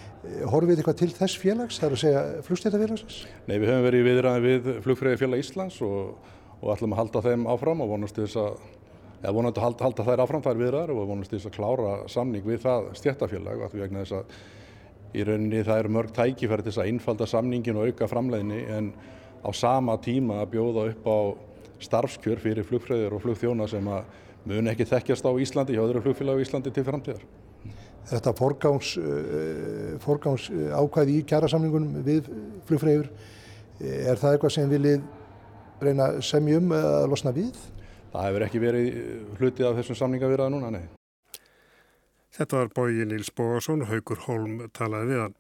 Horfið 0.51 0.73
þið 0.73 0.81
eitthvað 0.81 0.99
til 0.99 1.13
þess 1.15 1.39
félags, 1.39 1.79
það 1.79 1.87
er 1.87 1.93
að 1.95 2.01
segja 2.01 2.23
flugstættafélagsins? 2.43 3.19
Nei, 3.47 3.59
við 3.59 3.69
höfum 3.71 3.85
verið 3.87 4.01
í 4.01 4.07
viðræði 4.09 4.43
við 4.49 4.81
flugfræðifélag 4.83 5.39
Íslands 5.45 5.79
og, 5.87 6.17
og 6.61 6.75
ætlum 6.75 6.95
að 6.95 7.03
halda 7.03 7.25
þeim 7.25 7.47
áfram 7.53 7.83
og 7.85 7.91
vonast 7.93 8.19
þess 8.19 8.39
að, 8.43 8.61
eða 9.23 9.35
vonandi 9.37 9.63
að 9.63 9.83
halda, 9.85 10.07
þær 10.09 10.23
áfram 10.25 10.45
þær 10.45 10.63
viðræðar 10.63 10.95
og 10.95 11.11
vonast 11.13 11.35
þess 11.35 11.51
að 11.51 11.57
klára 11.59 11.97
samning 12.11 12.47
við 12.47 12.63
það 12.67 12.89
stjættafélag 13.01 13.65
að 13.65 13.75
því 13.75 13.83
vegna 13.85 14.05
þess 14.05 14.19
að 14.19 14.39
í 15.19 15.25
rauninni 15.25 15.65
það 15.65 15.83
eru 15.83 15.95
mörg 15.97 16.15
tækifæri 16.17 16.65
til 16.65 16.73
þess 16.73 16.83
að 16.83 16.93
innfalda 16.93 17.29
samningin 17.31 17.81
og 17.81 17.89
auka 17.89 18.09
framleiðinni 18.11 18.63
en 18.77 18.93
á 19.41 19.51
sama 19.55 19.97
tíma 20.05 20.43
að 20.43 20.55
bjóða 20.57 20.89
upp 20.93 21.09
á 21.09 21.19
starfskjör 21.89 22.43
fyrir 22.43 22.67
flugfræðir 22.67 23.15
og 23.15 23.23
flugþjóna 23.23 23.69
sem 23.71 23.87
að 23.89 24.17
mun 24.49 24.71
ekki 24.73 24.89
þekkjast 24.89 25.29
á 25.29 25.33
Íslandi 25.39 25.77
hjá 25.77 25.85
öðru 25.87 26.03
flugfélag 26.05 26.41
á 26.41 26.45
Íslandi 26.45 26.75
til 26.75 26.85
framtíðar 26.85 27.23
þetta 28.09 28.35
forgáns, 28.37 28.97
eh, 28.97 29.99
forgáns 30.01 30.49
ákvæði 30.51 31.19
í 31.19 31.25
kjærasamlingunum 31.29 32.05
við 32.05 32.29
flugfræður. 32.69 33.11
Er 33.81 34.17
það 34.17 34.33
eitthvað 34.33 34.55
sem 34.55 34.71
viljið 34.71 35.03
reyna 35.83 36.09
semjum 36.25 36.73
að 36.77 37.09
losna 37.13 37.33
við? 37.37 37.59
Það 38.13 38.29
hefur 38.29 38.47
ekki 38.47 38.63
verið 38.63 38.89
hlutið 39.39 39.69
af 39.69 39.77
þessum 39.81 39.99
samningavirðað 40.01 40.55
núna, 40.55 40.73
nei. 40.75 40.87
Þetta 42.39 42.61
var 42.61 42.73
bóji 42.77 43.07
Níls 43.09 43.31
Bógarsson, 43.35 43.87
Haugur 43.89 44.21
Holm 44.27 44.61
talaði 44.77 45.13
við 45.13 45.23
hann. 45.25 45.39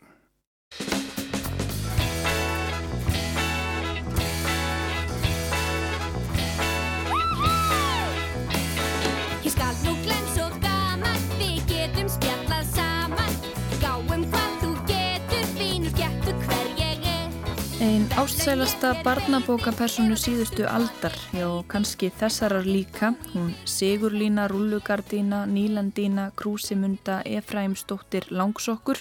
Ástsælasta 18.18 18.96
barnabókapersonu 19.06 20.16
síðustu 20.18 20.64
aldar, 20.66 21.14
já 21.30 21.46
kannski 21.70 22.08
þessarar 22.10 22.64
líka, 22.66 23.12
hún 23.30 23.52
Sigurlína, 23.62 24.48
Rullugardína, 24.50 25.44
Nílandína, 25.46 26.32
Krúsimunda, 26.34 27.20
Efraimsdóttir, 27.22 28.26
Langsokkur, 28.34 28.98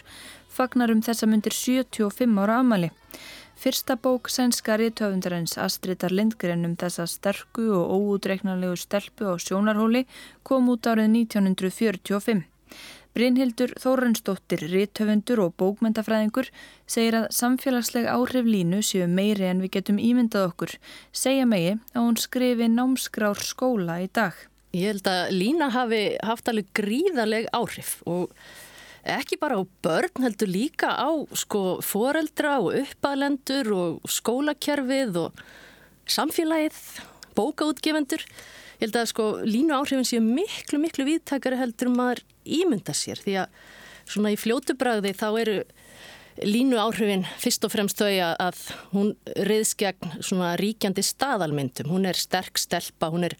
fagnar 0.54 0.94
um 0.94 1.02
þessa 1.02 1.26
myndir 1.26 1.56
75 1.58 2.38
ára 2.44 2.60
amali. 2.62 2.92
Fyrsta 3.58 3.98
bók 3.98 4.30
sænska 4.30 4.78
riðtöfundarins 4.78 5.58
Astridar 5.58 6.14
Lindgren 6.14 6.70
um 6.70 6.76
þessa 6.78 7.08
sterku 7.10 7.72
og 7.74 7.90
óútreiknarlegu 7.98 8.78
stelpu 8.78 9.34
á 9.34 9.36
sjónarhóli 9.42 10.06
kom 10.44 10.70
út 10.70 10.86
árið 10.86 11.10
1945. 11.26 12.46
Brynhildur 13.18 13.72
Þórensdóttir, 13.82 14.62
ríthöfundur 14.70 15.40
og 15.42 15.56
bókmyndafræðingur 15.58 16.52
segir 16.86 17.16
að 17.18 17.32
samfélagsleg 17.34 18.06
áhrif 18.06 18.46
línu 18.46 18.84
séu 18.86 19.08
meiri 19.10 19.48
en 19.50 19.64
við 19.64 19.72
getum 19.80 19.98
ímyndað 19.98 20.52
okkur. 20.52 20.76
Segja 21.10 21.48
megi 21.50 21.72
að 21.96 22.04
hún 22.04 22.20
skrifi 22.22 22.68
námskrár 22.70 23.42
skóla 23.42 23.96
í 24.04 24.06
dag. 24.14 24.38
Ég 24.78 24.92
held 24.92 25.10
að 25.10 25.34
lína 25.34 25.72
hafi 25.74 26.02
haft 26.30 26.52
alveg 26.52 26.70
gríðaleg 26.78 27.50
áhrif 27.58 27.96
og 28.06 28.38
ekki 29.02 29.42
bara 29.42 29.58
á 29.58 29.66
börn 29.66 30.28
heldur 30.28 30.54
líka 30.54 30.94
á 30.94 31.10
sko 31.34 31.80
foreldra 31.82 32.60
og 32.62 32.78
uppalendur 32.84 33.74
og 33.74 34.14
skólakerfið 34.14 35.24
og 35.24 35.42
samfélagið, 36.06 36.78
bókaútgefendur. 37.34 38.30
Ég 38.78 38.86
held 38.86 39.00
að 39.00 39.10
sko 39.10 39.26
línu 39.42 39.74
áhrifin 39.74 40.06
séu 40.06 40.22
miklu 40.22 40.78
miklu 40.82 41.08
viðtakari 41.08 41.58
heldur 41.58 41.90
maður 41.90 42.22
ímynda 42.46 42.94
sér 42.94 43.18
því 43.24 43.40
að 43.42 43.60
svona 44.08 44.34
í 44.36 44.38
fljótubræði 44.40 45.14
þá 45.18 45.28
eru 45.42 45.58
línu 46.46 46.78
áhrifin 46.78 47.26
fyrst 47.42 47.66
og 47.66 47.74
fremst 47.74 47.98
þau 47.98 48.12
að 48.38 48.62
hún 48.94 49.14
reyðs 49.50 49.74
gegn 49.80 50.20
svona 50.22 50.54
ríkjandi 50.62 51.02
staðalmyndum. 51.06 51.90
Hún 51.90 52.06
er 52.06 52.20
sterk 52.20 52.62
stelpa, 52.62 53.10
hún 53.10 53.26
er 53.26 53.34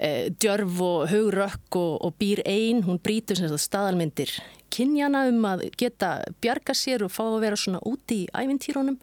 e, 0.00 0.30
djörf 0.32 0.80
og 0.80 1.10
haurökk 1.12 1.76
og, 1.76 1.98
og 2.08 2.16
býr 2.16 2.40
einn, 2.48 2.86
hún 2.88 3.02
brítur 3.02 3.42
staðalmyndir 3.60 4.32
kynjana 4.72 5.26
um 5.30 5.44
að 5.48 5.66
geta 5.78 6.18
bjarga 6.42 6.74
sér 6.76 7.04
og 7.06 7.12
fá 7.14 7.24
að 7.26 7.42
vera 7.44 7.58
svona 7.60 7.82
úti 7.86 8.24
í 8.24 8.30
ævintýrónum 8.34 8.98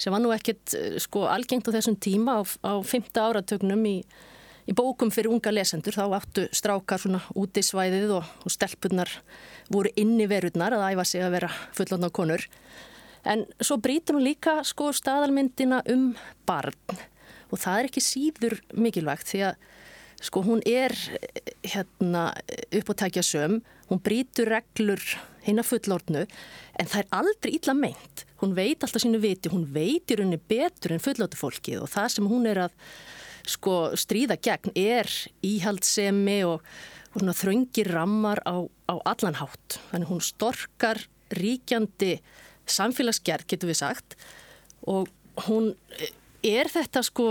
sem 0.00 0.14
var 0.14 0.22
nú 0.22 0.32
ekkert 0.34 0.76
e, 0.76 1.00
sko 1.02 1.26
algengt 1.30 1.68
á 1.68 1.74
þessum 1.74 1.96
tíma 2.00 2.40
á, 2.40 2.42
á 2.44 2.74
fymta 2.84 3.28
áratögnum 3.30 3.82
í 3.88 3.96
Í 4.62 4.74
bókum 4.78 5.10
fyrir 5.10 5.32
unga 5.32 5.50
lesendur 5.50 5.96
þá 5.96 6.04
áttu 6.20 6.44
strákar 6.54 7.00
svona 7.02 7.22
út 7.38 7.58
í 7.58 7.64
svæðið 7.66 8.12
og, 8.20 8.28
og 8.46 8.54
stelpunar 8.54 9.10
voru 9.72 9.90
inni 9.98 10.28
verurnar 10.30 10.76
að 10.76 10.92
æfa 10.92 11.06
sig 11.08 11.24
að 11.24 11.34
vera 11.34 11.50
fullan 11.74 12.06
á 12.06 12.10
konur. 12.14 12.44
En 13.26 13.44
svo 13.62 13.78
brítur 13.82 14.18
hún 14.18 14.26
líka 14.26 14.60
sko 14.66 14.92
staðalmyndina 14.94 15.82
um 15.90 16.12
barn 16.46 17.00
og 17.52 17.60
það 17.60 17.78
er 17.78 17.88
ekki 17.90 18.02
síður 18.06 18.58
mikilvægt 18.72 19.28
því 19.32 19.42
að 19.50 19.68
sko 20.22 20.42
hún 20.46 20.62
er 20.68 20.94
hérna 21.66 22.28
uppáttækja 22.70 23.24
söm, 23.26 23.58
hún 23.90 24.02
brítur 24.02 24.50
reglur 24.52 25.02
hinn 25.42 25.58
að 25.58 25.72
fullortnu 25.72 26.22
en 26.22 26.90
það 26.90 27.00
er 27.02 27.10
aldrei 27.18 27.56
illa 27.56 27.74
meint. 27.74 28.22
Hún 28.42 28.54
veit 28.54 28.82
alltaf 28.82 29.02
sínu 29.02 29.18
viti, 29.22 29.50
hún 29.50 29.66
veitir 29.74 30.22
henni 30.22 30.38
betur 30.38 30.94
en 30.94 31.02
fullortu 31.02 31.38
fólkið 31.38 31.82
og 31.82 31.90
það 31.90 32.14
sem 32.14 32.30
hún 32.30 32.46
er 32.50 32.62
að 32.68 32.78
sko 33.48 33.92
stríða 33.98 34.38
gegn 34.42 34.74
er 34.78 35.08
íhaldsemi 35.46 36.42
og, 36.48 36.62
og 37.16 37.32
þröngir 37.38 37.92
rammar 37.92 38.42
á, 38.46 38.62
á 38.88 38.94
allan 39.08 39.38
hátt. 39.40 39.78
Þannig 39.90 40.12
hún 40.12 40.24
storkar 40.24 41.02
ríkjandi 41.32 42.18
samfélagsgerð, 42.68 43.48
getur 43.50 43.72
við 43.72 43.80
sagt, 43.82 44.16
og 44.86 45.10
hún 45.46 45.72
er 46.42 46.68
þetta 46.70 47.02
sko 47.06 47.26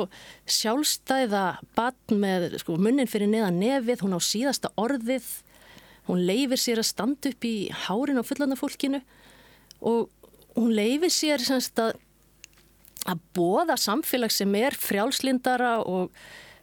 sjálfstæða 0.49 1.45
batn 1.75 2.19
með 2.21 2.57
sko, 2.63 2.77
munnin 2.79 3.09
fyrir 3.11 3.29
neða 3.31 3.51
nefið, 3.55 4.05
hún 4.05 4.15
á 4.15 4.21
síðasta 4.23 4.71
orðið, 4.79 5.27
hún 6.07 6.23
leifir 6.27 6.59
sér 6.59 6.81
að 6.81 6.89
standa 6.89 7.31
upp 7.31 7.47
í 7.47 7.55
hárin 7.85 8.19
á 8.19 8.23
fullandafólkinu 8.25 9.01
og 9.87 10.09
hún 10.55 10.71
leifir 10.75 11.13
sér 11.13 11.43
semst 11.43 11.79
að 11.79 11.99
að 13.09 13.23
bóða 13.35 13.77
samfélag 13.79 14.33
sem 14.33 14.53
er 14.59 14.75
frjálslindara 14.77 15.79
og 15.87 16.11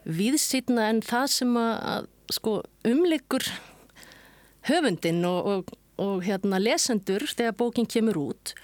viðsýtna 0.08 0.88
en 0.92 1.02
það 1.04 1.26
sem 1.34 1.58
að, 1.58 1.74
að 1.92 2.08
sko, 2.38 2.54
umleikur 2.88 3.44
höfundin 4.68 5.24
og, 5.28 5.50
og, 5.52 5.76
og 6.00 6.24
hérna, 6.26 6.60
lesendur 6.62 7.26
þegar 7.28 7.56
bókin 7.58 7.88
kemur 7.88 8.20
út 8.28 8.54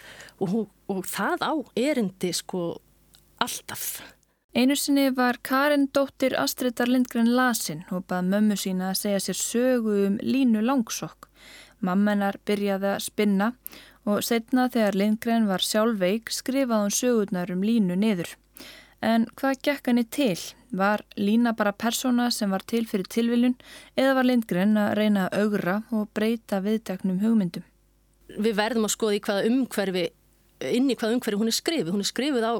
og, 0.42 0.66
og 0.90 1.06
það 1.08 1.46
á 1.46 1.54
erindi 1.78 2.32
sko 2.34 2.74
alltaf. 3.42 4.02
Einu 4.54 4.76
sinni 4.78 5.08
var 5.10 5.40
Karin 5.42 5.88
dóttir 5.90 6.36
Astridar 6.38 6.86
Lindgren 6.86 7.32
Lasin 7.34 7.82
og 7.90 8.04
bað 8.10 8.28
mömmu 8.30 8.56
sína 8.58 8.92
að 8.92 9.00
segja 9.00 9.22
sér 9.24 9.40
sögu 9.40 9.96
um 10.06 10.18
línu 10.22 10.62
langsokk. 10.62 11.26
Mammenar 11.84 12.38
byrjaði 12.46 12.92
að 12.94 13.02
spinna 13.02 13.48
og 14.04 14.24
setna 14.24 14.68
þegar 14.72 14.98
Lindgren 14.98 15.46
var 15.48 15.64
sjálfveik 15.64 16.32
skrifaði 16.32 16.86
hún 16.86 16.94
sögurnar 16.94 17.52
um 17.54 17.62
línu 17.64 17.96
niður. 17.98 18.34
En 19.04 19.26
hvað 19.36 19.60
gekk 19.66 19.90
henni 19.90 20.04
til? 20.08 20.38
Var 20.74 21.04
lína 21.20 21.52
bara 21.56 21.74
persóna 21.76 22.30
sem 22.32 22.50
var 22.50 22.64
til 22.66 22.86
fyrir 22.88 23.08
tilviljun 23.10 23.56
eða 24.00 24.16
var 24.18 24.28
Lindgren 24.28 24.78
að 24.80 24.94
reyna 24.98 25.28
að 25.28 25.44
augra 25.44 25.76
og 25.94 26.08
breyta 26.16 26.60
viðdæknum 26.64 27.20
hugmyndum? 27.22 27.66
Við 28.34 28.56
verðum 28.58 28.88
að 28.88 28.94
skoða 28.94 29.18
í 29.18 29.22
hvaða 29.26 29.44
umhverfi, 29.50 30.04
inn 30.72 30.88
í 30.90 30.96
hvaða 30.96 31.18
umhverfi 31.18 31.40
hún 31.42 31.52
er 31.52 31.58
skrifið. 31.58 31.92
Hún 31.92 32.04
er 32.04 32.10
skrifið 32.10 32.48
á 32.48 32.52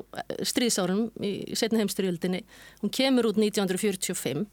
stríðsárum 0.52 1.04
í 1.24 1.33
setna 1.57 1.80
heimstyrjöldinni. 1.80 2.44
Hún 2.83 2.92
kemur 2.94 3.30
út 3.33 3.40
1945 3.40 4.44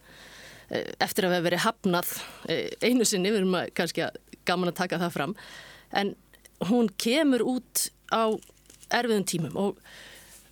eh, 0.71 0.87
eftir 1.03 1.27
að 1.27 1.35
við 1.35 1.37
hefum 1.37 1.47
verið 1.49 1.65
hafnað 1.67 2.15
eh, 2.47 2.67
einu 2.87 3.05
sinni, 3.05 3.33
við 3.33 3.43
erum 3.43 3.59
að, 3.59 3.73
kannski 3.77 4.07
að 4.07 4.19
gaman 4.47 4.71
að 4.71 4.79
taka 4.79 5.01
það 5.03 5.17
fram. 5.19 5.35
En 5.91 6.15
hún 6.69 6.89
kemur 7.01 7.43
út 7.57 7.89
á 8.13 8.29
erfiðum 8.91 9.27
tímum 9.27 9.59
og 9.59 9.77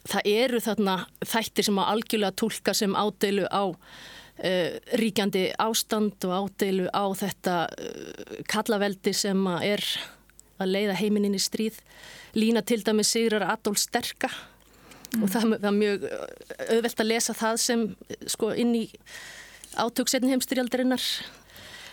það 0.10 0.30
eru 0.32 0.62
þarna 0.64 0.96
þættir 1.28 1.68
sem 1.68 1.82
að 1.82 1.92
algjörlega 1.94 2.38
tólka 2.40 2.76
sem 2.78 2.96
ádeilu 2.96 3.48
á 3.52 3.64
uh, 3.70 4.70
ríkjandi 5.02 5.50
ástand 5.60 6.28
og 6.28 6.36
ádeilu 6.48 6.88
á 6.90 7.06
þetta 7.20 7.58
uh, 7.68 8.38
kallaveldi 8.50 9.14
sem 9.14 9.44
að 9.52 9.68
er 9.74 9.86
að 10.60 10.74
leiða 10.74 10.96
heiminin 11.00 11.38
í 11.38 11.42
stríð. 11.42 11.78
Lína 12.36 12.64
til 12.66 12.82
dæmi 12.84 13.06
sigrar 13.08 13.46
Adolf 13.48 13.80
Sterka 13.82 14.30
mm. 14.30 15.24
og 15.24 15.30
það 15.34 15.54
er 15.60 15.76
mjög 15.76 16.08
auðvelt 16.70 17.04
að 17.04 17.12
lesa 17.12 17.36
það 17.38 17.62
sem 17.64 17.86
sko 18.30 18.52
inn 18.54 18.76
í 18.78 18.86
átöksetni 19.80 20.34
heimstyrjaldarinnar 20.34 21.04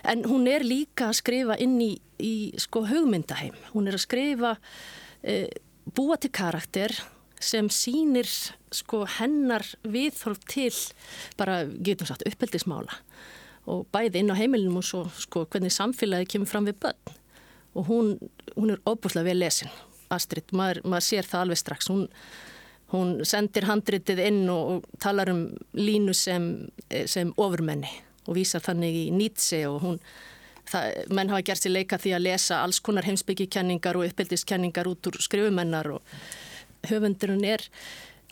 en 0.06 0.24
hún 0.30 0.46
er 0.50 0.64
líka 0.64 1.10
að 1.10 1.18
skrifa 1.20 1.56
inn 1.62 1.80
í 1.82 1.92
í 2.22 2.52
sko 2.60 2.84
hugmyndaheim. 2.88 3.56
Hún 3.74 3.88
er 3.88 3.96
að 3.96 4.04
skrifa, 4.06 4.56
e, 5.22 5.48
búa 5.94 6.16
til 6.20 6.30
karakter 6.30 6.94
sem 7.40 7.68
sínir 7.68 8.28
sko 8.72 9.04
hennar 9.18 9.64
viðhorf 9.84 10.40
til 10.48 10.72
bara, 11.36 11.64
getum 11.66 12.08
sagt, 12.08 12.24
uppeldismála. 12.26 13.00
Og 13.66 13.86
bæði 13.92 14.22
inn 14.22 14.32
á 14.32 14.38
heimilinum 14.38 14.80
og 14.80 14.86
svo 14.86 15.04
sko 15.18 15.44
hvernig 15.46 15.74
samfélagi 15.74 16.30
kemur 16.32 16.50
fram 16.50 16.66
við 16.66 16.80
börn. 16.80 17.16
Og 17.76 17.86
hún, 17.90 18.12
hún 18.56 18.72
er 18.72 18.80
óbúslega 18.86 19.26
vel 19.26 19.40
lesin, 19.42 19.68
Astrid, 20.08 20.48
maður, 20.52 20.80
maður 20.86 21.04
sér 21.04 21.26
það 21.28 21.42
alveg 21.42 21.58
strax, 21.60 21.88
hún, 21.92 22.06
hún 22.94 23.24
sendir 23.26 23.66
handritið 23.68 24.22
inn 24.22 24.46
og, 24.48 24.70
og 24.78 25.00
talar 25.02 25.28
um 25.28 25.42
línu 25.74 26.14
sem, 26.16 26.70
sem 27.10 27.34
ofurmenni 27.36 28.05
og 28.26 28.36
vísar 28.38 28.64
þannig 28.64 28.98
í 29.06 29.10
Nietzsche 29.14 29.64
og 29.70 29.84
hún 29.84 30.00
Það, 30.66 30.96
menn 31.14 31.28
hafa 31.30 31.44
gert 31.46 31.62
sér 31.62 31.70
leika 31.76 31.96
því 32.02 32.12
að 32.16 32.24
lesa 32.24 32.56
alls 32.58 32.80
konar 32.82 33.06
heimsbyggjikenningar 33.06 34.00
og 34.00 34.08
uppbyldiskenningar 34.08 34.88
út 34.90 35.06
úr 35.06 35.18
skrifumennar 35.22 35.86
og 35.94 36.16
höfundurinn 36.90 37.44
er, 37.46 37.62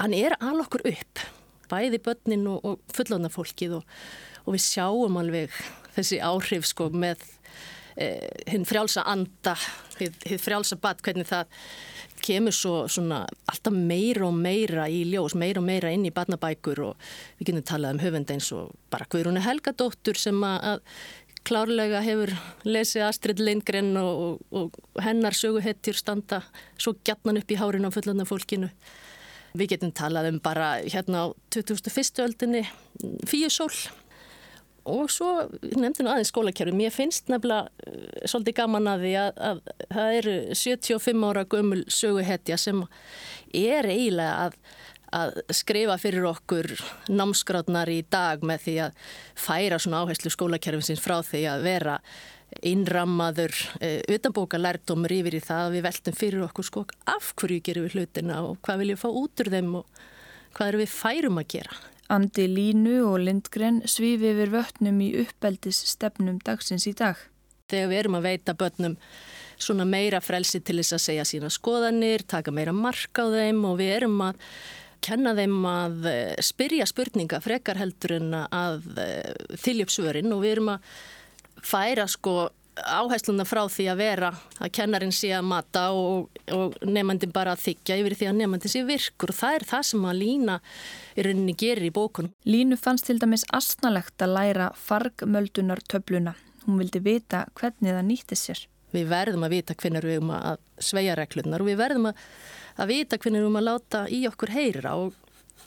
hann 0.00 0.16
er 0.18 0.34
alveg 0.40 0.66
okkur 0.66 0.82
upp, 0.90 1.22
bæði 1.70 2.00
börnin 2.02 2.48
og, 2.50 2.66
og 2.66 2.96
fullóna 2.96 3.30
fólkið 3.30 3.76
og, 3.78 3.86
og 4.42 4.56
við 4.56 4.64
sjáum 4.66 5.20
alveg 5.20 5.54
þessi 5.94 6.18
áhrif 6.26 6.66
sko 6.66 6.88
með 6.90 7.22
eh, 7.94 8.26
hinn 8.50 8.66
frjálsa 8.66 9.06
anda, 9.10 9.54
hinn 10.00 10.42
frjálsa 10.42 10.80
bad, 10.82 11.06
hvernig 11.06 11.30
það 11.30 11.54
kemur 12.24 12.54
svo 12.56 12.76
svona 12.88 13.24
alltaf 13.50 13.74
meira 13.74 14.28
og 14.28 14.38
meira 14.38 14.86
í 14.88 15.02
ljós, 15.10 15.36
meira 15.38 15.60
og 15.60 15.68
meira 15.68 15.92
inn 15.92 16.06
í 16.08 16.14
barnabækur 16.14 16.80
og 16.86 17.10
við 17.38 17.50
getum 17.50 17.66
talað 17.68 17.96
um 17.96 18.02
höfund 18.04 18.32
eins 18.32 18.48
og 18.56 18.72
bara 18.92 19.08
Guðrúni 19.12 19.44
Helgadóttur 19.44 20.18
sem 20.20 20.40
að 20.48 20.80
klárlega 21.44 22.00
hefur 22.04 22.32
lesið 22.64 23.06
Astrid 23.08 23.42
Lindgren 23.42 23.92
og, 24.00 24.40
og, 24.50 24.78
og 24.94 25.02
hennar 25.04 25.36
söguhetjur 25.36 25.98
standa 25.98 26.40
svo 26.78 26.96
gætnan 27.04 27.40
upp 27.40 27.52
í 27.52 27.58
hárin 27.60 27.88
á 27.88 27.92
fullanda 27.92 28.26
fólkinu. 28.28 28.70
Við 29.54 29.74
getum 29.74 29.92
talað 29.94 30.32
um 30.32 30.40
bara 30.42 30.78
hérna 30.82 31.28
á 31.28 31.36
2001. 31.54 32.24
öldinni 32.24 32.64
Fíusól 33.28 33.70
og 34.84 35.10
svo 35.12 35.30
nefndinu 35.62 36.12
aðeins 36.12 36.32
skólakerfi. 36.32 36.74
Mér 36.76 36.94
finnst 36.94 37.30
nefnilega 37.32 37.68
uh, 37.88 38.08
svolítið 38.28 38.58
gaman 38.60 38.90
að 38.94 39.06
því 39.06 39.12
að, 39.22 39.44
að 39.50 39.62
það 39.96 40.16
eru 40.20 40.38
75 40.62 41.28
ára 41.28 41.44
gömul 41.56 41.84
söguhetja 41.88 42.58
sem 42.60 42.82
er 43.54 43.88
eiginlega 43.90 44.48
að 44.48 44.58
að 45.14 45.36
skrifa 45.54 45.96
fyrir 46.02 46.24
okkur 46.26 46.72
námsgráðnar 47.12 47.90
í 47.92 48.00
dag 48.10 48.42
með 48.46 48.64
því 48.64 48.76
að 48.86 49.02
færa 49.38 49.78
svona 49.78 50.02
áherslu 50.02 50.32
skólakerfinsins 50.34 51.02
frá 51.02 51.20
því 51.22 51.44
að 51.52 51.66
vera 51.68 51.98
innrammaður 52.62 53.54
e, 53.82 53.96
utanbóka 54.14 54.60
lærdomur 54.60 55.14
yfir 55.14 55.38
í 55.38 55.42
það 55.42 55.68
að 55.68 55.76
við 55.76 55.86
veltum 55.88 56.18
fyrir 56.18 56.44
okkur 56.48 56.68
sko 56.68 56.84
af 57.10 57.32
hverju 57.40 57.64
gerum 57.66 57.88
við 57.88 57.98
hlutina 57.98 58.42
og 58.46 58.60
hvað 58.64 58.82
viljum 58.82 58.98
við 58.98 59.02
fá 59.02 59.20
út 59.22 59.42
úr 59.44 59.52
þeim 59.54 59.72
og 59.80 60.04
hvað 60.54 60.70
eru 60.70 60.82
við 60.84 60.94
færum 60.94 61.42
að 61.42 61.50
gera. 61.56 61.80
Andi 62.12 62.44
Línu 62.50 62.98
og 63.08 63.22
Lindgren 63.22 63.80
svífi 63.88 64.32
yfir 64.34 64.52
vötnum 64.52 64.98
í 65.00 65.12
uppeldis 65.22 65.78
stefnum 65.88 66.36
dagsins 66.44 66.84
í 66.90 66.92
dag. 66.96 67.16
Þegar 67.72 67.90
við 67.90 68.00
erum 68.02 68.18
að 68.18 68.26
veita 68.28 68.54
börnum 68.60 68.96
svona 69.56 69.86
meira 69.88 70.20
frelsi 70.20 70.60
til 70.60 70.76
þess 70.80 70.98
að 70.98 71.04
segja 71.06 71.26
sína 71.28 71.50
skoðanir, 71.52 72.26
taka 72.28 72.52
meira 72.52 72.74
mark 72.76 73.16
á 73.16 73.24
þeim 73.32 73.62
og 73.70 73.78
við 73.80 73.94
erum 73.96 74.20
að 74.26 74.42
kenna 75.04 75.34
þeim 75.36 75.56
að 75.68 76.08
eh, 76.10 76.34
spyrja 76.44 76.86
spurninga 76.88 77.40
frekar 77.44 77.80
heldur 77.80 78.16
en 78.18 78.36
að 78.44 78.84
eh, 79.00 79.32
þylja 79.60 79.86
upp 79.86 79.94
svörin 79.94 80.32
og 80.34 80.44
við 80.44 80.56
erum 80.56 80.70
að 80.74 80.92
færa 81.64 82.06
sko 82.10 82.36
áhæsluna 82.74 83.46
frá 83.46 83.62
því 83.70 83.86
að 83.92 84.00
vera 84.00 84.30
að 84.58 84.72
kennarin 84.74 85.12
sé 85.14 85.30
að 85.36 85.46
mata 85.46 85.84
og, 85.94 86.30
og 86.54 86.74
nefnandin 86.82 87.32
bara 87.34 87.54
að 87.54 87.64
þykja 87.68 87.98
yfir 88.00 88.16
því 88.18 88.28
að 88.30 88.38
nefnandin 88.40 88.72
sé 88.72 88.82
virkur 88.88 89.32
og 89.34 89.38
það 89.38 89.58
er 89.58 89.66
það 89.70 89.86
sem 89.90 90.08
að 90.10 90.18
Lína 90.20 90.58
í 91.14 91.26
rauninni 91.26 91.56
gerir 91.58 91.88
í 91.88 91.94
bókunum. 91.94 92.34
Línu 92.48 92.78
fannst 92.80 93.08
til 93.10 93.20
dæmis 93.22 93.46
asnalegt 93.54 94.24
að 94.24 94.34
læra 94.38 94.70
fargmöldunar 94.78 95.82
töfluna. 95.86 96.34
Hún 96.64 96.80
vildi 96.80 97.02
vita 97.04 97.44
hvernig 97.58 97.94
það 97.94 98.06
nýtti 98.10 98.38
sér. 98.40 98.66
Við 98.94 99.08
verðum 99.10 99.46
að 99.46 99.56
vita 99.56 99.74
hvernig 99.78 100.06
við 100.06 100.18
erum 100.18 100.34
að 100.36 100.60
sveia 100.82 101.16
reglunar 101.18 101.62
og 101.62 101.70
við 101.70 101.80
verðum 101.82 102.10
að 102.10 102.20
að 102.80 102.90
vita 102.90 103.18
hvernig 103.18 103.40
við 103.40 103.46
erum 103.46 103.58
að 103.60 103.68
láta 103.68 104.04
í 104.10 104.20
okkur 104.28 104.54
heyra 104.54 104.94
og, 104.98 105.14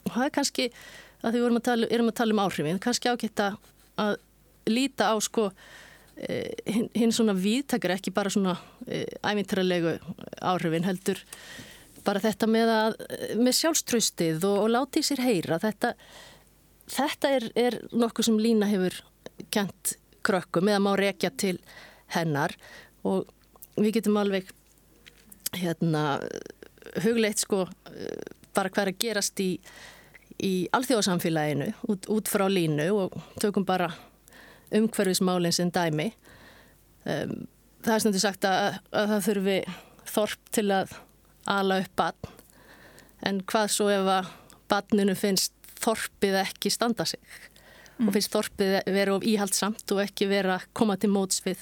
og 0.04 0.14
það 0.14 0.26
er 0.26 0.34
kannski 0.38 0.70
að 1.24 1.34
því 1.34 1.42
við 1.42 1.58
að 1.60 1.66
tala, 1.68 1.90
erum 1.96 2.12
að 2.12 2.18
tala 2.20 2.36
um 2.36 2.42
áhrifin, 2.44 2.82
kannski 2.84 3.12
ágætt 3.12 3.44
að 3.48 4.18
líta 4.68 5.12
á 5.12 5.16
sko 5.24 5.50
hinn 6.18 6.90
hin 6.98 7.14
svona 7.14 7.36
viðtakar 7.38 7.94
ekki 7.98 8.14
bara 8.16 8.32
svona 8.34 8.56
e, 8.88 9.04
ævintralegu 9.22 9.98
áhrifin 10.42 10.88
heldur 10.88 11.22
bara 12.08 12.22
þetta 12.24 12.48
með, 12.50 12.72
að, 12.72 12.98
með 13.38 13.58
sjálfströstið 13.60 14.48
og, 14.48 14.58
og 14.64 14.72
láti 14.74 15.04
sér 15.06 15.22
heyra. 15.26 15.60
Þetta, 15.62 15.94
þetta 16.94 17.34
er, 17.38 17.48
er 17.60 17.80
nokkuð 17.92 18.30
sem 18.30 18.40
Lína 18.42 18.70
hefur 18.72 18.96
kent 19.54 19.98
krökkum 20.26 20.72
eða 20.72 20.84
má 20.84 20.94
rekja 21.00 21.34
til 21.36 21.58
hennar. 22.16 22.56
Og 23.08 23.28
við 23.78 24.00
getum 24.00 24.18
alveg 24.20 24.50
hérna 25.58 26.20
hugleitt 27.04 27.44
sko 27.44 27.66
bara 28.56 28.72
hvað 28.72 28.84
er 28.84 28.92
að 28.94 29.02
gerast 29.04 29.42
í, 29.44 29.52
í 30.44 30.54
alþjóðsamfélaginu 30.76 31.72
út, 31.92 32.08
út 32.10 32.32
frá 32.32 32.48
línu 32.50 32.88
og 32.96 33.18
tökum 33.42 33.68
bara 33.68 33.92
umhverfismálinn 34.76 35.56
sem 35.56 35.72
dæmi. 35.74 36.12
Um, 37.08 37.46
það 37.86 37.94
er 37.94 38.04
stundu 38.04 38.22
sagt 38.22 38.48
að, 38.48 38.80
að 38.92 39.14
það 39.14 39.28
þurfi 39.30 39.60
þorp 40.08 40.50
til 40.56 40.68
að 40.76 40.98
ala 41.48 41.80
upp 41.84 41.94
badn 42.00 42.34
en 43.28 43.42
hvað 43.50 43.70
svo 43.74 43.88
ef 43.92 44.10
að 44.12 44.32
badninu 44.72 45.16
finnst 45.18 45.54
þorpið 45.80 46.40
ekki 46.42 46.72
standa 46.74 47.06
sig 47.08 47.22
mm. 47.98 48.08
og 48.08 48.14
finnst 48.16 48.34
þorpið 48.34 48.78
vera 48.94 49.16
of 49.16 49.26
íhaldsamt 49.26 49.96
og 49.96 50.04
ekki 50.04 50.30
vera 50.30 50.60
koma 50.78 50.98
til 51.00 51.12
móts 51.14 51.42
við 51.46 51.62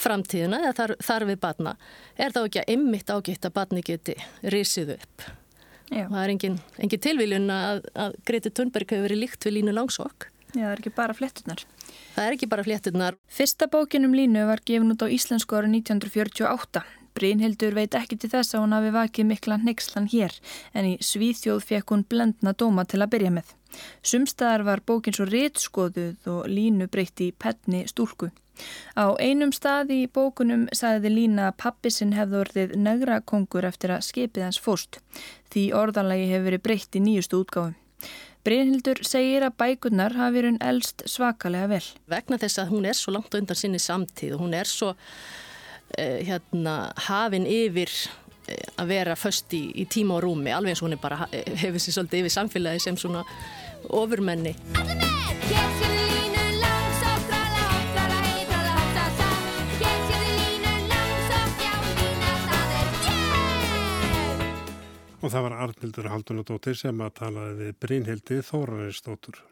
framtíðina 0.00 0.62
eða 0.64 0.76
þar, 0.78 0.94
þar 1.04 1.26
við 1.28 1.40
batna 1.42 1.76
er 2.16 2.34
þá 2.34 2.40
ekki 2.42 2.62
að 2.62 2.74
ymmit 2.74 3.12
ágitt 3.12 3.46
að 3.46 3.56
batni 3.58 3.84
geti 3.84 4.16
risið 4.42 4.96
upp 4.96 5.26
Já. 5.90 6.06
og 6.06 6.14
það 6.14 6.22
er 6.22 6.34
engin, 6.34 6.58
engin 6.78 7.04
tilvíljun 7.06 7.54
að, 7.54 7.82
að 7.98 8.18
Greti 8.26 8.52
Thunberg 8.54 8.94
hefur 8.94 9.08
verið 9.08 9.24
líkt 9.24 9.46
við 9.46 9.58
Línu 9.58 9.74
Langsók 9.76 10.30
Já, 10.50 10.64
það 10.64 10.72
er 10.72 10.80
ekki 10.80 10.94
bara 10.96 11.16
fléttunar 11.16 11.66
Það 12.14 12.24
er 12.24 12.36
ekki 12.36 12.48
bara 12.50 12.66
fléttunar 12.66 13.18
Fyrsta 13.30 13.68
bókinum 13.70 14.16
Línu 14.16 14.46
var 14.48 14.62
gefin 14.66 14.94
út 14.94 15.04
á 15.04 15.08
íslensku 15.10 15.58
ára 15.58 15.70
1948 15.70 16.82
Brynhildur 17.14 17.74
veit 17.74 17.94
ekki 17.98 18.18
til 18.20 18.30
þess 18.32 18.54
að 18.54 18.64
hún 18.64 18.74
hafi 18.76 18.92
vakið 18.94 19.28
mikla 19.30 19.58
neykslan 19.60 20.10
hér 20.12 20.36
en 20.74 20.92
í 20.92 20.98
Svíþjóð 21.04 21.64
fekk 21.70 21.94
hún 21.94 22.04
blendna 22.08 22.54
dóma 22.54 22.86
til 22.86 23.02
að 23.02 23.10
byrja 23.16 23.32
með. 23.34 23.50
Sumstaðar 24.06 24.64
var 24.66 24.82
bókin 24.86 25.16
svo 25.16 25.26
rétskoðuð 25.28 26.30
og 26.30 26.46
Línu 26.50 26.86
breytti 26.90 27.30
penni 27.34 27.82
stúlku. 27.90 28.30
Á 28.96 29.16
einum 29.16 29.52
stað 29.56 29.92
í 29.96 30.00
bókunum 30.06 30.66
sagði 30.76 31.12
Lína 31.14 31.48
að 31.48 31.58
pappi 31.64 31.92
sinn 31.94 32.16
hefði 32.16 32.40
orðið 32.44 32.74
negra 32.86 33.20
kongur 33.32 33.68
eftir 33.68 33.94
að 33.96 34.06
skipið 34.10 34.46
hans 34.48 34.60
fórst. 34.60 35.00
Því 35.50 35.70
orðanlagi 35.82 36.28
hefur 36.32 36.50
verið 36.50 36.66
breytt 36.66 36.98
í 36.98 37.04
nýjustu 37.06 37.40
útgáfu. 37.40 37.79
Brynhildur 38.46 39.02
segir 39.04 39.44
að 39.44 39.58
bækurnar 39.60 40.14
hafi 40.16 40.38
verið 40.38 40.62
elst 40.64 41.04
svakalega 41.10 41.68
vel. 41.74 41.84
Vegna 42.08 42.38
þess 42.40 42.62
að 42.62 42.72
hún 42.72 42.88
er 42.88 42.96
svo 42.96 43.12
langt 43.12 43.36
undan 43.36 43.58
sinni 43.58 43.80
samtíð 43.82 44.38
og 44.38 44.46
hún 44.46 44.56
er 44.56 44.70
svo 44.70 44.94
eh, 45.98 46.24
hérna, 46.24 46.78
hafin 47.08 47.44
yfir 47.44 47.92
eh, 48.48 48.64
að 48.80 48.94
vera 48.94 49.18
först 49.20 49.52
í, 49.56 49.66
í 49.76 49.84
tíma 49.92 50.16
og 50.16 50.24
rúmi, 50.24 50.54
alveg 50.56 50.72
eins 50.72 50.80
og 50.80 50.88
hún 50.88 50.96
er 50.96 51.04
bara 51.04 51.28
hefur 51.34 51.80
sér 51.84 51.98
svolítið 51.98 52.24
yfir 52.24 52.36
samfélagi 52.38 52.84
sem 52.86 53.00
svona 53.00 53.26
ofurmenni. 54.00 54.56
Og 65.20 65.28
það 65.28 65.42
var 65.44 65.56
Arnildur 65.66 66.08
Haldunadóttir 66.08 66.76
sem 66.80 67.00
að 67.04 67.16
talaði 67.18 67.56
við 67.58 67.78
Brynhildi 67.84 68.40
Þóraristóttur. 68.46 69.42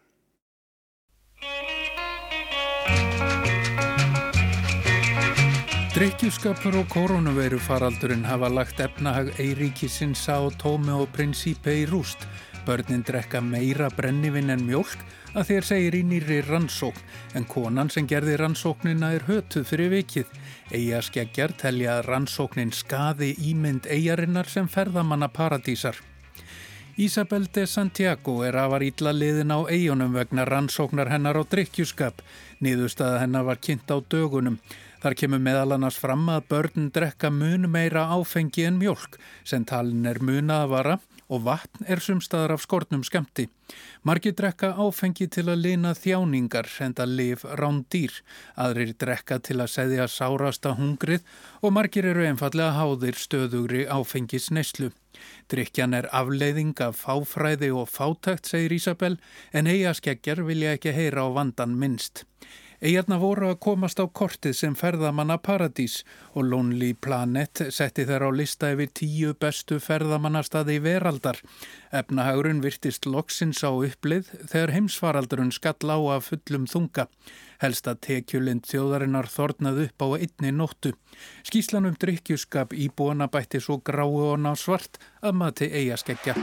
Drikkjuskapur 5.92 6.76
og 6.78 6.88
koronaveiru 6.92 7.58
faraldurinn 7.58 8.24
hafa 8.28 8.48
lagt 8.52 8.80
efnahag 8.80 9.32
Eiríkisins 9.42 10.24
á 10.30 10.38
tómi 10.60 10.94
og 10.94 11.08
prinsípe 11.12 11.74
í 11.74 11.84
rúst. 11.90 12.22
Börnin 12.64 13.02
drekka 13.02 13.40
meira 13.42 13.88
brennivinn 13.90 14.52
en 14.54 14.62
mjölk 14.62 15.02
að 15.38 15.50
þér 15.52 15.66
segir 15.68 15.94
í 15.94 16.02
nýri 16.02 16.38
rannsókn 16.42 17.36
en 17.38 17.44
konan 17.46 17.90
sem 17.92 18.06
gerði 18.10 18.34
rannsóknina 18.40 19.12
er 19.14 19.26
hötuð 19.28 19.66
fyrir 19.68 19.92
vikið. 19.92 20.32
Eigaskeggjar 20.74 21.54
telja 21.60 21.98
að 21.98 22.08
rannsóknin 22.08 22.72
skaði 22.74 23.34
ímynd 23.50 23.86
eigarinnar 23.86 24.50
sem 24.50 24.66
ferðamanna 24.68 25.30
paradísar. 25.30 25.98
Isabel 26.98 27.46
de 27.54 27.66
Santiago 27.70 28.40
er 28.42 28.58
afar 28.58 28.82
ítla 28.82 29.12
liðin 29.14 29.54
á 29.54 29.62
eigunum 29.70 30.16
vegna 30.18 30.42
rannsóknar 30.48 31.12
hennar 31.12 31.38
á 31.38 31.46
drikkjuskap. 31.46 32.24
Niðurstaða 32.58 33.20
hennar 33.22 33.46
var 33.46 33.62
kynnt 33.62 33.86
á 33.94 34.02
dögunum. 34.02 34.58
Þar 34.98 35.14
kemur 35.20 35.44
meðal 35.44 35.76
annars 35.76 36.00
fram 36.02 36.26
að 36.34 36.48
börn 36.50 36.90
drekka 36.90 37.30
mun 37.30 37.70
meira 37.70 38.08
áfengi 38.10 38.66
en 38.66 38.80
mjölk 38.82 39.20
sem 39.46 39.62
talin 39.62 40.10
er 40.10 40.18
muna 40.18 40.64
að 40.64 40.74
vara 40.74 40.98
og 41.28 41.44
vatn 41.46 41.86
er 41.86 42.00
sumstaðar 42.02 42.54
af 42.56 42.62
skortnum 42.64 43.04
skemmti. 43.06 43.46
Margir 44.02 44.34
drekka 44.36 44.72
áfengi 44.80 45.28
til 45.28 45.46
að 45.52 45.62
lina 45.66 45.92
þjáningar 45.96 46.68
enda 46.86 47.04
liv 47.08 47.44
rándýr. 47.60 48.14
Aðrir 48.56 48.94
drekka 48.96 49.38
til 49.44 49.58
að 49.60 49.72
segja 49.74 50.08
sárasta 50.08 50.74
hungrið 50.78 51.26
og 51.60 51.74
margir 51.76 52.08
eru 52.08 52.24
einfallega 52.24 52.76
háðir 52.78 53.18
stöðugri 53.20 53.84
áfengis 53.86 54.48
neyslu. 54.50 54.90
Drykjan 55.50 55.96
er 55.98 56.08
afleiðing 56.14 56.78
af 56.84 57.02
fáfræði 57.02 57.72
og 57.74 57.88
fátækt, 57.90 58.48
segir 58.48 58.76
Ísabel, 58.76 59.18
en 59.52 59.66
eigaskeggjar 59.66 60.44
vilja 60.46 60.76
ekki 60.76 60.94
heyra 60.94 61.26
á 61.26 61.28
vandan 61.34 61.74
minnst. 61.80 62.24
Egarna 62.78 63.16
voru 63.18 63.48
að 63.50 63.56
komast 63.64 63.98
á 63.98 64.06
kortið 64.06 64.52
sem 64.54 64.74
ferðamanna 64.78 65.40
paradís 65.42 66.04
og 66.38 66.46
Lonely 66.46 66.92
Planet 66.94 67.64
setti 67.74 68.04
þeir 68.06 68.22
á 68.22 68.30
lista 68.30 68.70
yfir 68.70 68.92
tíu 68.94 69.32
bestu 69.34 69.80
ferðamannastaði 69.82 70.76
veraldar. 70.84 71.40
Efnahagurinn 71.90 72.62
virtist 72.62 73.08
loksins 73.10 73.64
á 73.66 73.74
upplið 73.74 74.30
þegar 74.44 74.74
heimsfaraldurinn 74.76 75.50
skall 75.50 75.90
á 75.90 75.98
að 75.98 76.28
fullum 76.28 76.70
þunga. 76.70 77.08
Helsta 77.58 77.96
tekjulind 77.98 78.70
þjóðarinnar 78.70 79.26
þornað 79.26 79.82
upp 79.88 80.06
á 80.06 80.08
einni 80.22 80.54
nóttu. 80.54 80.94
Skíslan 81.42 81.90
um 81.90 81.98
drikkjuskap 81.98 82.76
íbúana 82.78 83.26
bætti 83.26 83.58
svo 83.58 83.80
gráu 83.82 84.22
og 84.30 84.38
ná 84.38 84.54
svart 84.54 85.02
að 85.18 85.34
mati 85.42 85.66
eigaskeggja. 85.66 86.38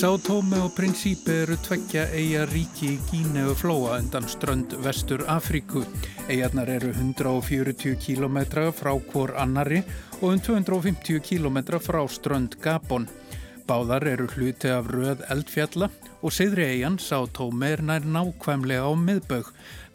Sá 0.00 0.08
Tómi 0.16 0.56
og 0.56 0.70
Prinsípi 0.72 1.34
eru 1.42 1.58
tveggja 1.60 2.06
eiga 2.16 2.46
ríki 2.48 2.94
í 2.94 3.00
Gíneu 3.10 3.50
flóa 3.52 3.98
undan 4.00 4.24
strönd 4.32 4.72
vestur 4.80 5.26
Afríku. 5.28 5.82
Eigarnar 6.24 6.70
eru 6.72 6.88
140 6.94 7.98
km 8.00 8.38
frá 8.72 8.94
hvor 9.10 9.34
annari 9.36 9.82
og 10.22 10.30
um 10.30 10.40
250 10.40 11.20
km 11.20 11.76
frá 11.84 12.00
strönd 12.08 12.56
Gabon. 12.64 13.04
Báðar 13.68 14.06
eru 14.08 14.28
hluti 14.32 14.72
af 14.72 14.88
röð 14.88 15.20
eldfjalla 15.28 15.90
og 16.22 16.32
siðri 16.32 16.64
eigin 16.70 16.96
sá 16.96 17.18
Tómi 17.28 17.68
er 17.68 17.82
nær 17.84 18.06
nákvæmlega 18.08 18.88
á 18.88 18.92
miðbögg. 18.96 19.50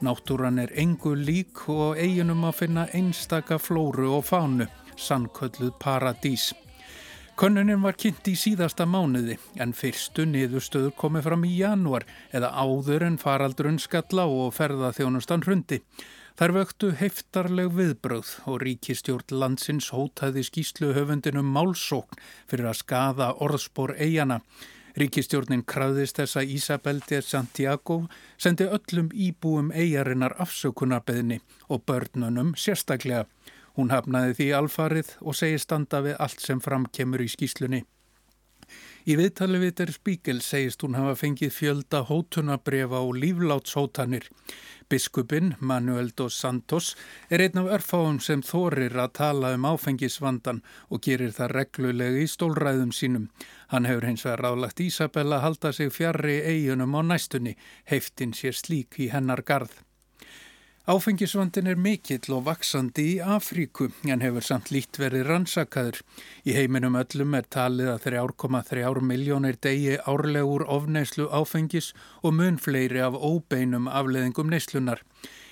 Náttúran 0.05 0.61
er 0.61 0.75
engu 0.77 1.15
lík 1.17 1.65
og 1.65 1.97
eiginum 1.97 2.45
að 2.45 2.59
finna 2.59 2.85
einstaka 2.93 3.57
flóru 3.57 4.19
og 4.19 4.29
fánu, 4.29 4.69
sannkölluð 5.01 5.73
paradís. 5.81 6.51
Könnunin 7.35 7.81
var 7.83 7.97
kynnt 7.99 8.29
í 8.31 8.33
síðasta 8.39 8.85
mánuði 8.87 9.33
en 9.59 9.73
fyrstu 9.75 10.23
niðurstöður 10.23 10.93
komið 10.95 11.25
fram 11.25 11.41
í 11.43 11.49
janúar 11.57 12.05
eða 12.31 12.53
áður 12.55 13.03
en 13.09 13.17
faraldurinn 13.19 13.79
skalla 13.83 14.23
og 14.31 14.53
ferða 14.55 14.93
þjónustan 14.95 15.43
hrundi. 15.43 15.81
Þar 16.39 16.53
vöktu 16.55 16.93
heftarleg 16.95 17.73
viðbröð 17.75 18.31
og 18.47 18.63
ríkistjórn 18.63 19.35
landsins 19.35 19.89
hótaði 19.91 20.45
skýslu 20.47 20.93
höfundinum 20.95 21.51
málsókn 21.57 22.23
fyrir 22.47 22.69
að 22.71 22.79
skada 22.85 23.27
orðspor 23.43 23.97
eigana. 23.99 24.39
Ríkistjórnin 24.95 25.65
krafðist 25.67 26.21
þessa 26.21 26.45
Isabel 26.47 27.03
de 27.03 27.19
Santiago 27.19 28.05
sendi 28.39 28.63
öllum 28.63 29.11
íbúum 29.11 29.75
eigarinnar 29.75 30.37
afsökunarbeðni 30.39 31.41
og 31.67 31.83
börnunum 31.83 32.55
sérstaklega. 32.55 33.27
Hún 33.75 33.91
hafnaði 33.91 34.37
því 34.37 34.47
alfarið 34.59 35.17
og 35.21 35.35
segi 35.35 35.59
standa 35.59 35.99
við 36.05 36.15
allt 36.19 36.41
sem 36.43 36.61
framkemur 36.63 37.23
í 37.25 37.27
skýslunni. 37.31 37.83
Í 39.05 39.13
viðtali 39.19 39.59
við 39.61 39.73
der 39.77 39.91
Spíkel 39.93 40.39
segist 40.41 40.81
hún 40.81 40.95
hafa 40.97 41.13
fengið 41.19 41.51
fjölda 41.53 41.99
hótunabrefa 42.07 43.03
og 43.05 43.19
líflátshótanir. 43.21 44.25
Biskupin, 44.89 45.53
Manuel 45.59 46.09
dos 46.17 46.39
Santos, 46.41 46.95
er 47.29 47.43
einn 47.45 47.61
af 47.61 47.69
örfáum 47.77 48.17
sem 48.21 48.41
þorir 48.41 48.97
að 48.97 49.13
tala 49.19 49.53
um 49.57 49.67
áfengisvandan 49.69 50.63
og 50.89 51.05
gerir 51.05 51.33
það 51.37 51.53
reglulega 51.59 52.23
í 52.25 52.27
stólræðum 52.33 52.93
sínum. 52.93 53.29
Hann 53.69 53.85
hefur 53.85 54.09
hins 54.09 54.25
vegar 54.25 54.47
ráðlagt 54.47 54.81
Ísabella 54.81 55.37
að 55.37 55.45
halda 55.49 55.73
sig 55.73 55.93
fjarrri 55.93 56.39
eigunum 56.41 56.97
á 56.97 57.01
næstunni, 57.05 57.57
heiftin 57.85 58.33
sér 58.33 58.57
slík 58.57 58.97
í 58.97 59.11
hennar 59.13 59.45
garð. 59.45 59.83
Áfengisvandin 60.85 61.65
er 61.65 61.79
mikill 61.81 62.27
og 62.35 62.43
vaksandi 62.45 63.03
í 63.15 63.21
Afríku 63.35 63.87
en 64.05 64.21
hefur 64.21 64.43
samt 64.45 64.67
lít 64.69 64.99
verið 65.01 65.23
rannsakaður. 65.25 65.95
Í 66.45 66.53
heiminum 66.53 66.93
öllum 66.99 67.31
er 67.33 67.47
talið 67.49 67.89
að 67.95 68.03
3,3 68.05 69.01
miljónir 69.01 69.57
degi 69.65 69.95
árlegur 70.05 70.67
ofneislu 70.69 71.25
áfengis 71.33 71.87
og 72.21 72.35
mun 72.37 72.61
fleiri 72.61 73.01
af 73.01 73.17
óbeinum 73.17 73.89
afleðingum 73.89 74.53
neislunar. 74.53 75.01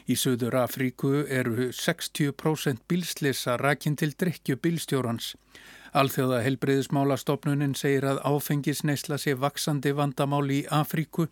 Í 0.06 0.14
Suður 0.14 0.60
Afríku 0.68 1.24
eru 1.26 1.72
60% 1.74 2.86
bílslisa 2.86 3.58
rækinn 3.58 3.98
til 3.98 4.14
drikju 4.14 4.60
bílstjórans. 4.62 5.34
Alþjóða 5.98 6.44
helbreyðismála 6.46 7.18
stopnunin 7.18 7.74
segir 7.74 8.06
að 8.06 8.22
áfengisneisla 8.22 9.18
sé 9.18 9.34
vaksandi 9.34 9.98
vandamál 9.98 10.46
í 10.54 10.62
Afríku 10.70 11.26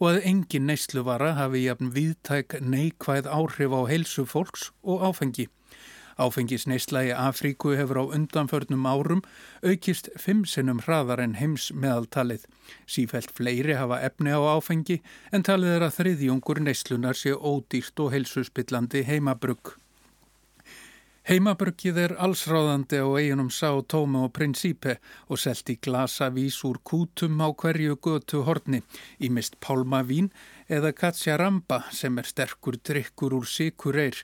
og 0.00 0.14
að 0.14 0.26
engin 0.32 0.66
neysluvara 0.66 1.34
hafi 1.36 1.66
jafn 1.66 1.92
viðtæk 1.94 2.58
neikvæð 2.64 3.28
áhrif 3.28 3.74
á 3.76 3.80
heilsu 3.90 4.24
fólks 4.24 4.70
og 4.82 5.04
áfengi. 5.04 5.46
Áfengisneysla 6.20 7.02
í 7.08 7.12
Afríku 7.16 7.74
hefur 7.78 8.00
á 8.00 8.04
undanförnum 8.16 8.88
árum 8.88 9.22
aukist 9.64 10.10
fimm 10.20 10.42
sinnum 10.48 10.82
hraðar 10.84 11.22
en 11.24 11.36
heims 11.40 11.70
meðaltalið. 11.72 12.44
Sífælt 12.84 13.32
fleiri 13.36 13.76
hafa 13.78 14.00
efni 14.08 14.32
á 14.36 14.40
áfengi 14.56 15.00
en 15.32 15.44
talið 15.46 15.76
er 15.76 15.86
að 15.86 15.96
þriðjungur 16.00 16.60
neyslunar 16.64 17.16
sé 17.16 17.32
ódýrt 17.36 18.04
og 18.04 18.12
heilsuspillandi 18.16 19.04
heimabrugg. 19.08 19.76
Heimabruggið 21.30 21.98
er 22.02 22.12
allsráðandi 22.18 22.98
á 22.98 23.06
eiginum 23.14 23.52
Sá 23.54 23.68
Tómi 23.86 24.18
og 24.18 24.32
Prinsípe 24.34 24.96
og 25.30 25.38
selt 25.38 25.70
í 25.70 25.76
glasa 25.78 26.26
vís 26.34 26.56
úr 26.66 26.80
kútum 26.82 27.38
á 27.38 27.54
hverju 27.54 27.94
götu 28.02 28.40
horni, 28.48 28.80
í 29.22 29.30
mist 29.30 29.54
pálmavín 29.62 30.32
eða 30.66 30.90
katsjaramba 30.90 31.84
sem 31.94 32.18
er 32.18 32.26
sterkur 32.26 32.80
drikkur 32.82 33.36
úr 33.38 33.46
sikur 33.46 34.00
eir. 34.02 34.18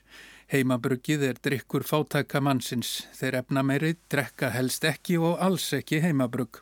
Heimabruggið 0.51 1.23
er 1.29 1.39
drikkur 1.39 1.87
fátæka 1.87 2.43
mannsins, 2.43 3.07
þeir 3.15 3.39
efna 3.39 3.63
meiri 3.63 3.95
drekka 4.11 4.51
helst 4.51 4.83
ekki 4.83 5.15
og 5.15 5.39
alls 5.39 5.71
ekki 5.79 6.03
heimabrugg. 6.03 6.59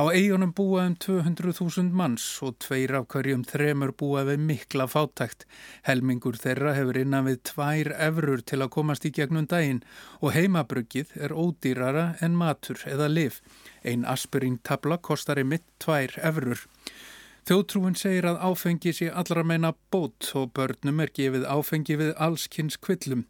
Á 0.00 0.08
eigunum 0.08 0.54
búa 0.56 0.86
um 0.88 0.94
200.000 0.96 1.92
manns 1.92 2.24
og 2.40 2.56
tveir 2.64 2.94
af 2.96 3.08
hverjum 3.12 3.42
þremur 3.44 3.92
búa 3.92 4.22
við 4.24 4.40
mikla 4.48 4.86
fátækt. 4.88 5.44
Helmingur 5.84 6.38
þeirra 6.40 6.72
hefur 6.78 6.98
innan 7.02 7.28
við 7.28 7.42
tvær 7.50 7.92
efrur 8.08 8.40
til 8.40 8.62
að 8.64 8.72
komast 8.78 9.04
í 9.04 9.12
gegnum 9.12 9.48
daginn 9.50 9.82
og 10.20 10.32
heimabruggið 10.32 11.12
er 11.20 11.36
ódýrara 11.36 12.06
en 12.24 12.38
matur 12.40 12.80
eða 12.88 13.10
liv. 13.12 13.40
Ein 13.84 14.08
aspirintabla 14.08 14.96
kostar 14.98 15.42
í 15.42 15.44
mitt 15.44 15.68
tvær 15.82 16.16
efrur. 16.24 16.64
Þjóðtrúin 17.42 17.98
segir 17.98 18.28
að 18.30 18.40
áfengi 18.48 18.92
sé 18.94 19.10
allra 19.10 19.42
meina 19.42 19.74
bót 19.90 20.28
og 20.38 20.52
börnum 20.56 21.02
er 21.02 21.10
gefið 21.12 21.48
áfengi 21.50 21.96
við 21.98 22.12
allskynns 22.16 22.78
kvillum. 22.78 23.26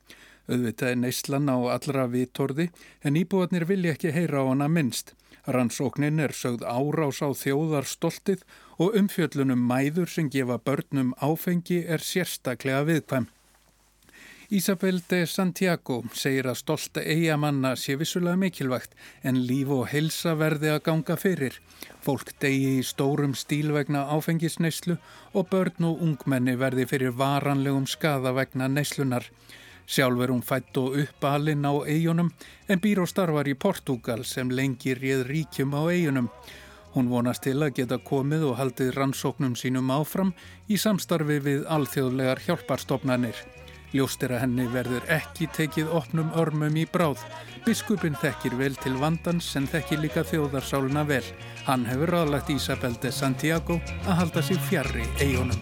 Auðvitað 0.53 0.93
er 0.93 0.99
neyslan 1.01 1.49
á 1.49 1.57
allra 1.73 2.07
vitorði 2.13 2.69
en 3.01 3.17
íbúarnir 3.17 3.65
vilja 3.71 3.97
ekki 3.97 4.13
heyra 4.13 4.45
á 4.45 4.53
hana 4.53 4.69
minnst. 4.69 5.15
Rannsóknin 5.49 6.21
er 6.23 6.35
sögð 6.37 6.67
árás 6.69 7.23
á 7.25 7.33
þjóðarstoltið 7.35 8.45
og 8.79 8.99
umfjöllunum 9.01 9.63
mæður 9.71 10.11
sem 10.13 10.29
gefa 10.31 10.59
börnum 10.63 11.15
áfengi 11.19 11.81
er 11.89 12.05
sérstaklega 12.05 12.85
viðkvæm. 12.91 13.31
Isabel 14.53 14.99
de 15.09 15.23
Santiago 15.25 16.03
segir 16.13 16.45
að 16.51 16.59
stolta 16.61 17.01
eigamanna 17.01 17.71
sé 17.81 17.95
vissulega 17.97 18.37
mikilvægt 18.37 18.93
en 19.25 19.39
líf 19.49 19.71
og 19.73 19.87
helsa 19.89 20.35
verði 20.37 20.69
að 20.75 20.83
ganga 20.91 21.17
fyrir. 21.17 21.57
Fólk 22.05 22.35
degi 22.45 22.75
í 22.83 22.85
stórum 22.85 23.33
stíl 23.33 23.73
vegna 23.73 24.05
áfengisneyslu 24.13 24.99
og 25.33 25.49
börn 25.49 25.89
og 25.89 26.05
ungmenni 26.05 26.59
verði 26.61 26.85
fyrir 26.91 27.17
varanlegum 27.17 27.89
skada 27.89 28.35
vegna 28.37 28.69
neyslunar. 28.69 29.25
Sjálf 29.93 30.23
er 30.25 30.31
hún 30.33 30.41
fætt 30.41 30.79
og 30.81 30.95
uppalinn 30.97 31.67
á 31.69 31.73
eigunum 31.85 32.31
en 32.65 32.81
býr 32.81 33.03
og 33.03 33.11
starfar 33.11 33.49
í 33.51 33.53
Portugal 33.53 34.23
sem 34.25 34.49
lengi 34.49 34.95
réð 34.97 35.27
ríkjum 35.29 35.75
á 35.77 35.85
eigunum. 35.93 36.31
Hún 36.95 37.11
vonast 37.13 37.45
til 37.45 37.59
að 37.61 37.75
geta 37.77 37.99
komið 38.01 38.47
og 38.49 38.57
haldið 38.57 38.95
rannsóknum 38.97 39.53
sínum 39.53 39.93
áfram 39.93 40.33
í 40.69 40.79
samstarfi 40.81 41.37
við 41.45 41.67
alþjóðlegar 41.69 42.41
hjálparstofnanir. 42.47 43.37
Ljóst 43.93 44.25
er 44.25 44.33
að 44.33 44.47
henni 44.47 44.65
verður 44.73 45.05
ekki 45.13 45.51
tekið 45.53 45.93
opnum 45.93 46.33
örmum 46.41 46.77
í 46.81 46.87
bráð. 46.89 47.21
Biskupin 47.67 48.17
þekkir 48.17 48.57
vel 48.57 48.73
til 48.81 48.97
vandans 48.97 49.51
en 49.61 49.69
þekkir 49.69 50.01
líka 50.07 50.25
þjóðarsáluna 50.25 51.05
vel. 51.05 51.25
Hann 51.67 51.85
hefur 51.91 52.15
ráðlagt 52.17 52.49
Isabel 52.57 52.97
de 53.05 53.13
Santiago 53.13 53.77
að 54.07 54.17
halda 54.23 54.41
sig 54.49 54.65
fjarrri 54.71 55.05
eigunum. 55.21 55.61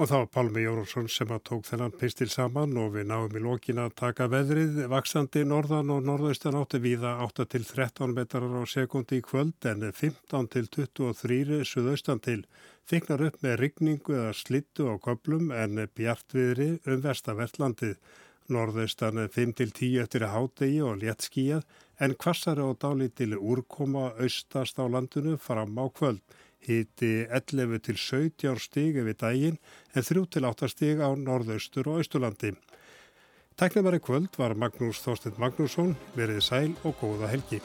Og 0.00 0.08
það 0.08 0.20
var 0.22 0.28
Pálmi 0.32 0.60
Jórónsson 0.64 1.08
sem 1.12 1.28
að 1.28 1.42
tók 1.44 1.66
þennan 1.68 1.92
pistil 2.00 2.30
saman 2.32 2.70
og 2.80 2.94
við 2.94 3.10
náum 3.10 3.34
í 3.36 3.40
lókin 3.44 3.82
að 3.82 3.90
taka 4.00 4.30
veðrið, 4.32 4.78
vaksandi 4.88 5.42
norðan 5.44 5.92
og 5.92 6.06
norðaustan 6.06 6.56
átti 6.56 6.80
viða 6.80 7.10
8 7.26 7.44
til 7.52 7.66
13 7.68 8.14
metrar 8.16 8.48
á 8.48 8.64
sekundi 8.64 9.18
í 9.20 9.26
kvöld 9.28 9.68
en 9.68 9.84
15 9.84 10.48
til 10.56 10.70
23 10.78 11.60
suðaustan 11.68 12.24
til. 12.24 12.38
Þignar 12.88 13.26
upp 13.28 13.38
með 13.44 13.60
rigningu 13.60 14.16
eða 14.16 14.32
slittu 14.40 14.88
á 14.88 14.96
köplum 15.04 15.52
en 15.52 15.84
bjartviðri 15.84 16.72
um 16.88 17.04
vestavertlandið. 17.04 17.98
Norðaustan 18.48 19.26
5 19.28 19.56
til 19.60 19.68
10 19.84 20.04
eftir 20.06 20.24
að 20.24 20.36
hádegi 20.38 20.80
og 20.80 21.02
léttskíjað 21.04 21.68
en 22.00 22.16
kvassari 22.16 22.64
og 22.64 22.80
dálítil 22.80 23.36
úrkoma 23.36 24.14
austast 24.16 24.80
á 24.80 24.88
landinu 24.88 25.36
fram 25.36 25.76
á 25.76 25.92
kvöld. 25.92 26.24
Hiti 26.66 27.26
11 27.26 27.80
til 27.86 27.96
17 27.96 28.58
stig 28.60 28.98
yfir 29.00 29.16
daginn 29.20 29.56
en 29.94 30.04
3 30.04 30.26
til 30.36 30.48
8 30.48 30.68
stig 30.68 31.00
á 31.00 31.08
norðaustur 31.16 31.88
og 31.88 32.02
austurlandi. 32.02 32.52
Tæknumari 33.56 34.00
kvöld 34.00 34.36
var 34.40 34.56
Magnús 34.56 35.02
Þorstein 35.04 35.36
Magnússon, 35.40 35.96
verið 36.16 36.44
sæl 36.44 36.70
og 36.84 36.96
góða 37.00 37.28
helgi. 37.28 37.60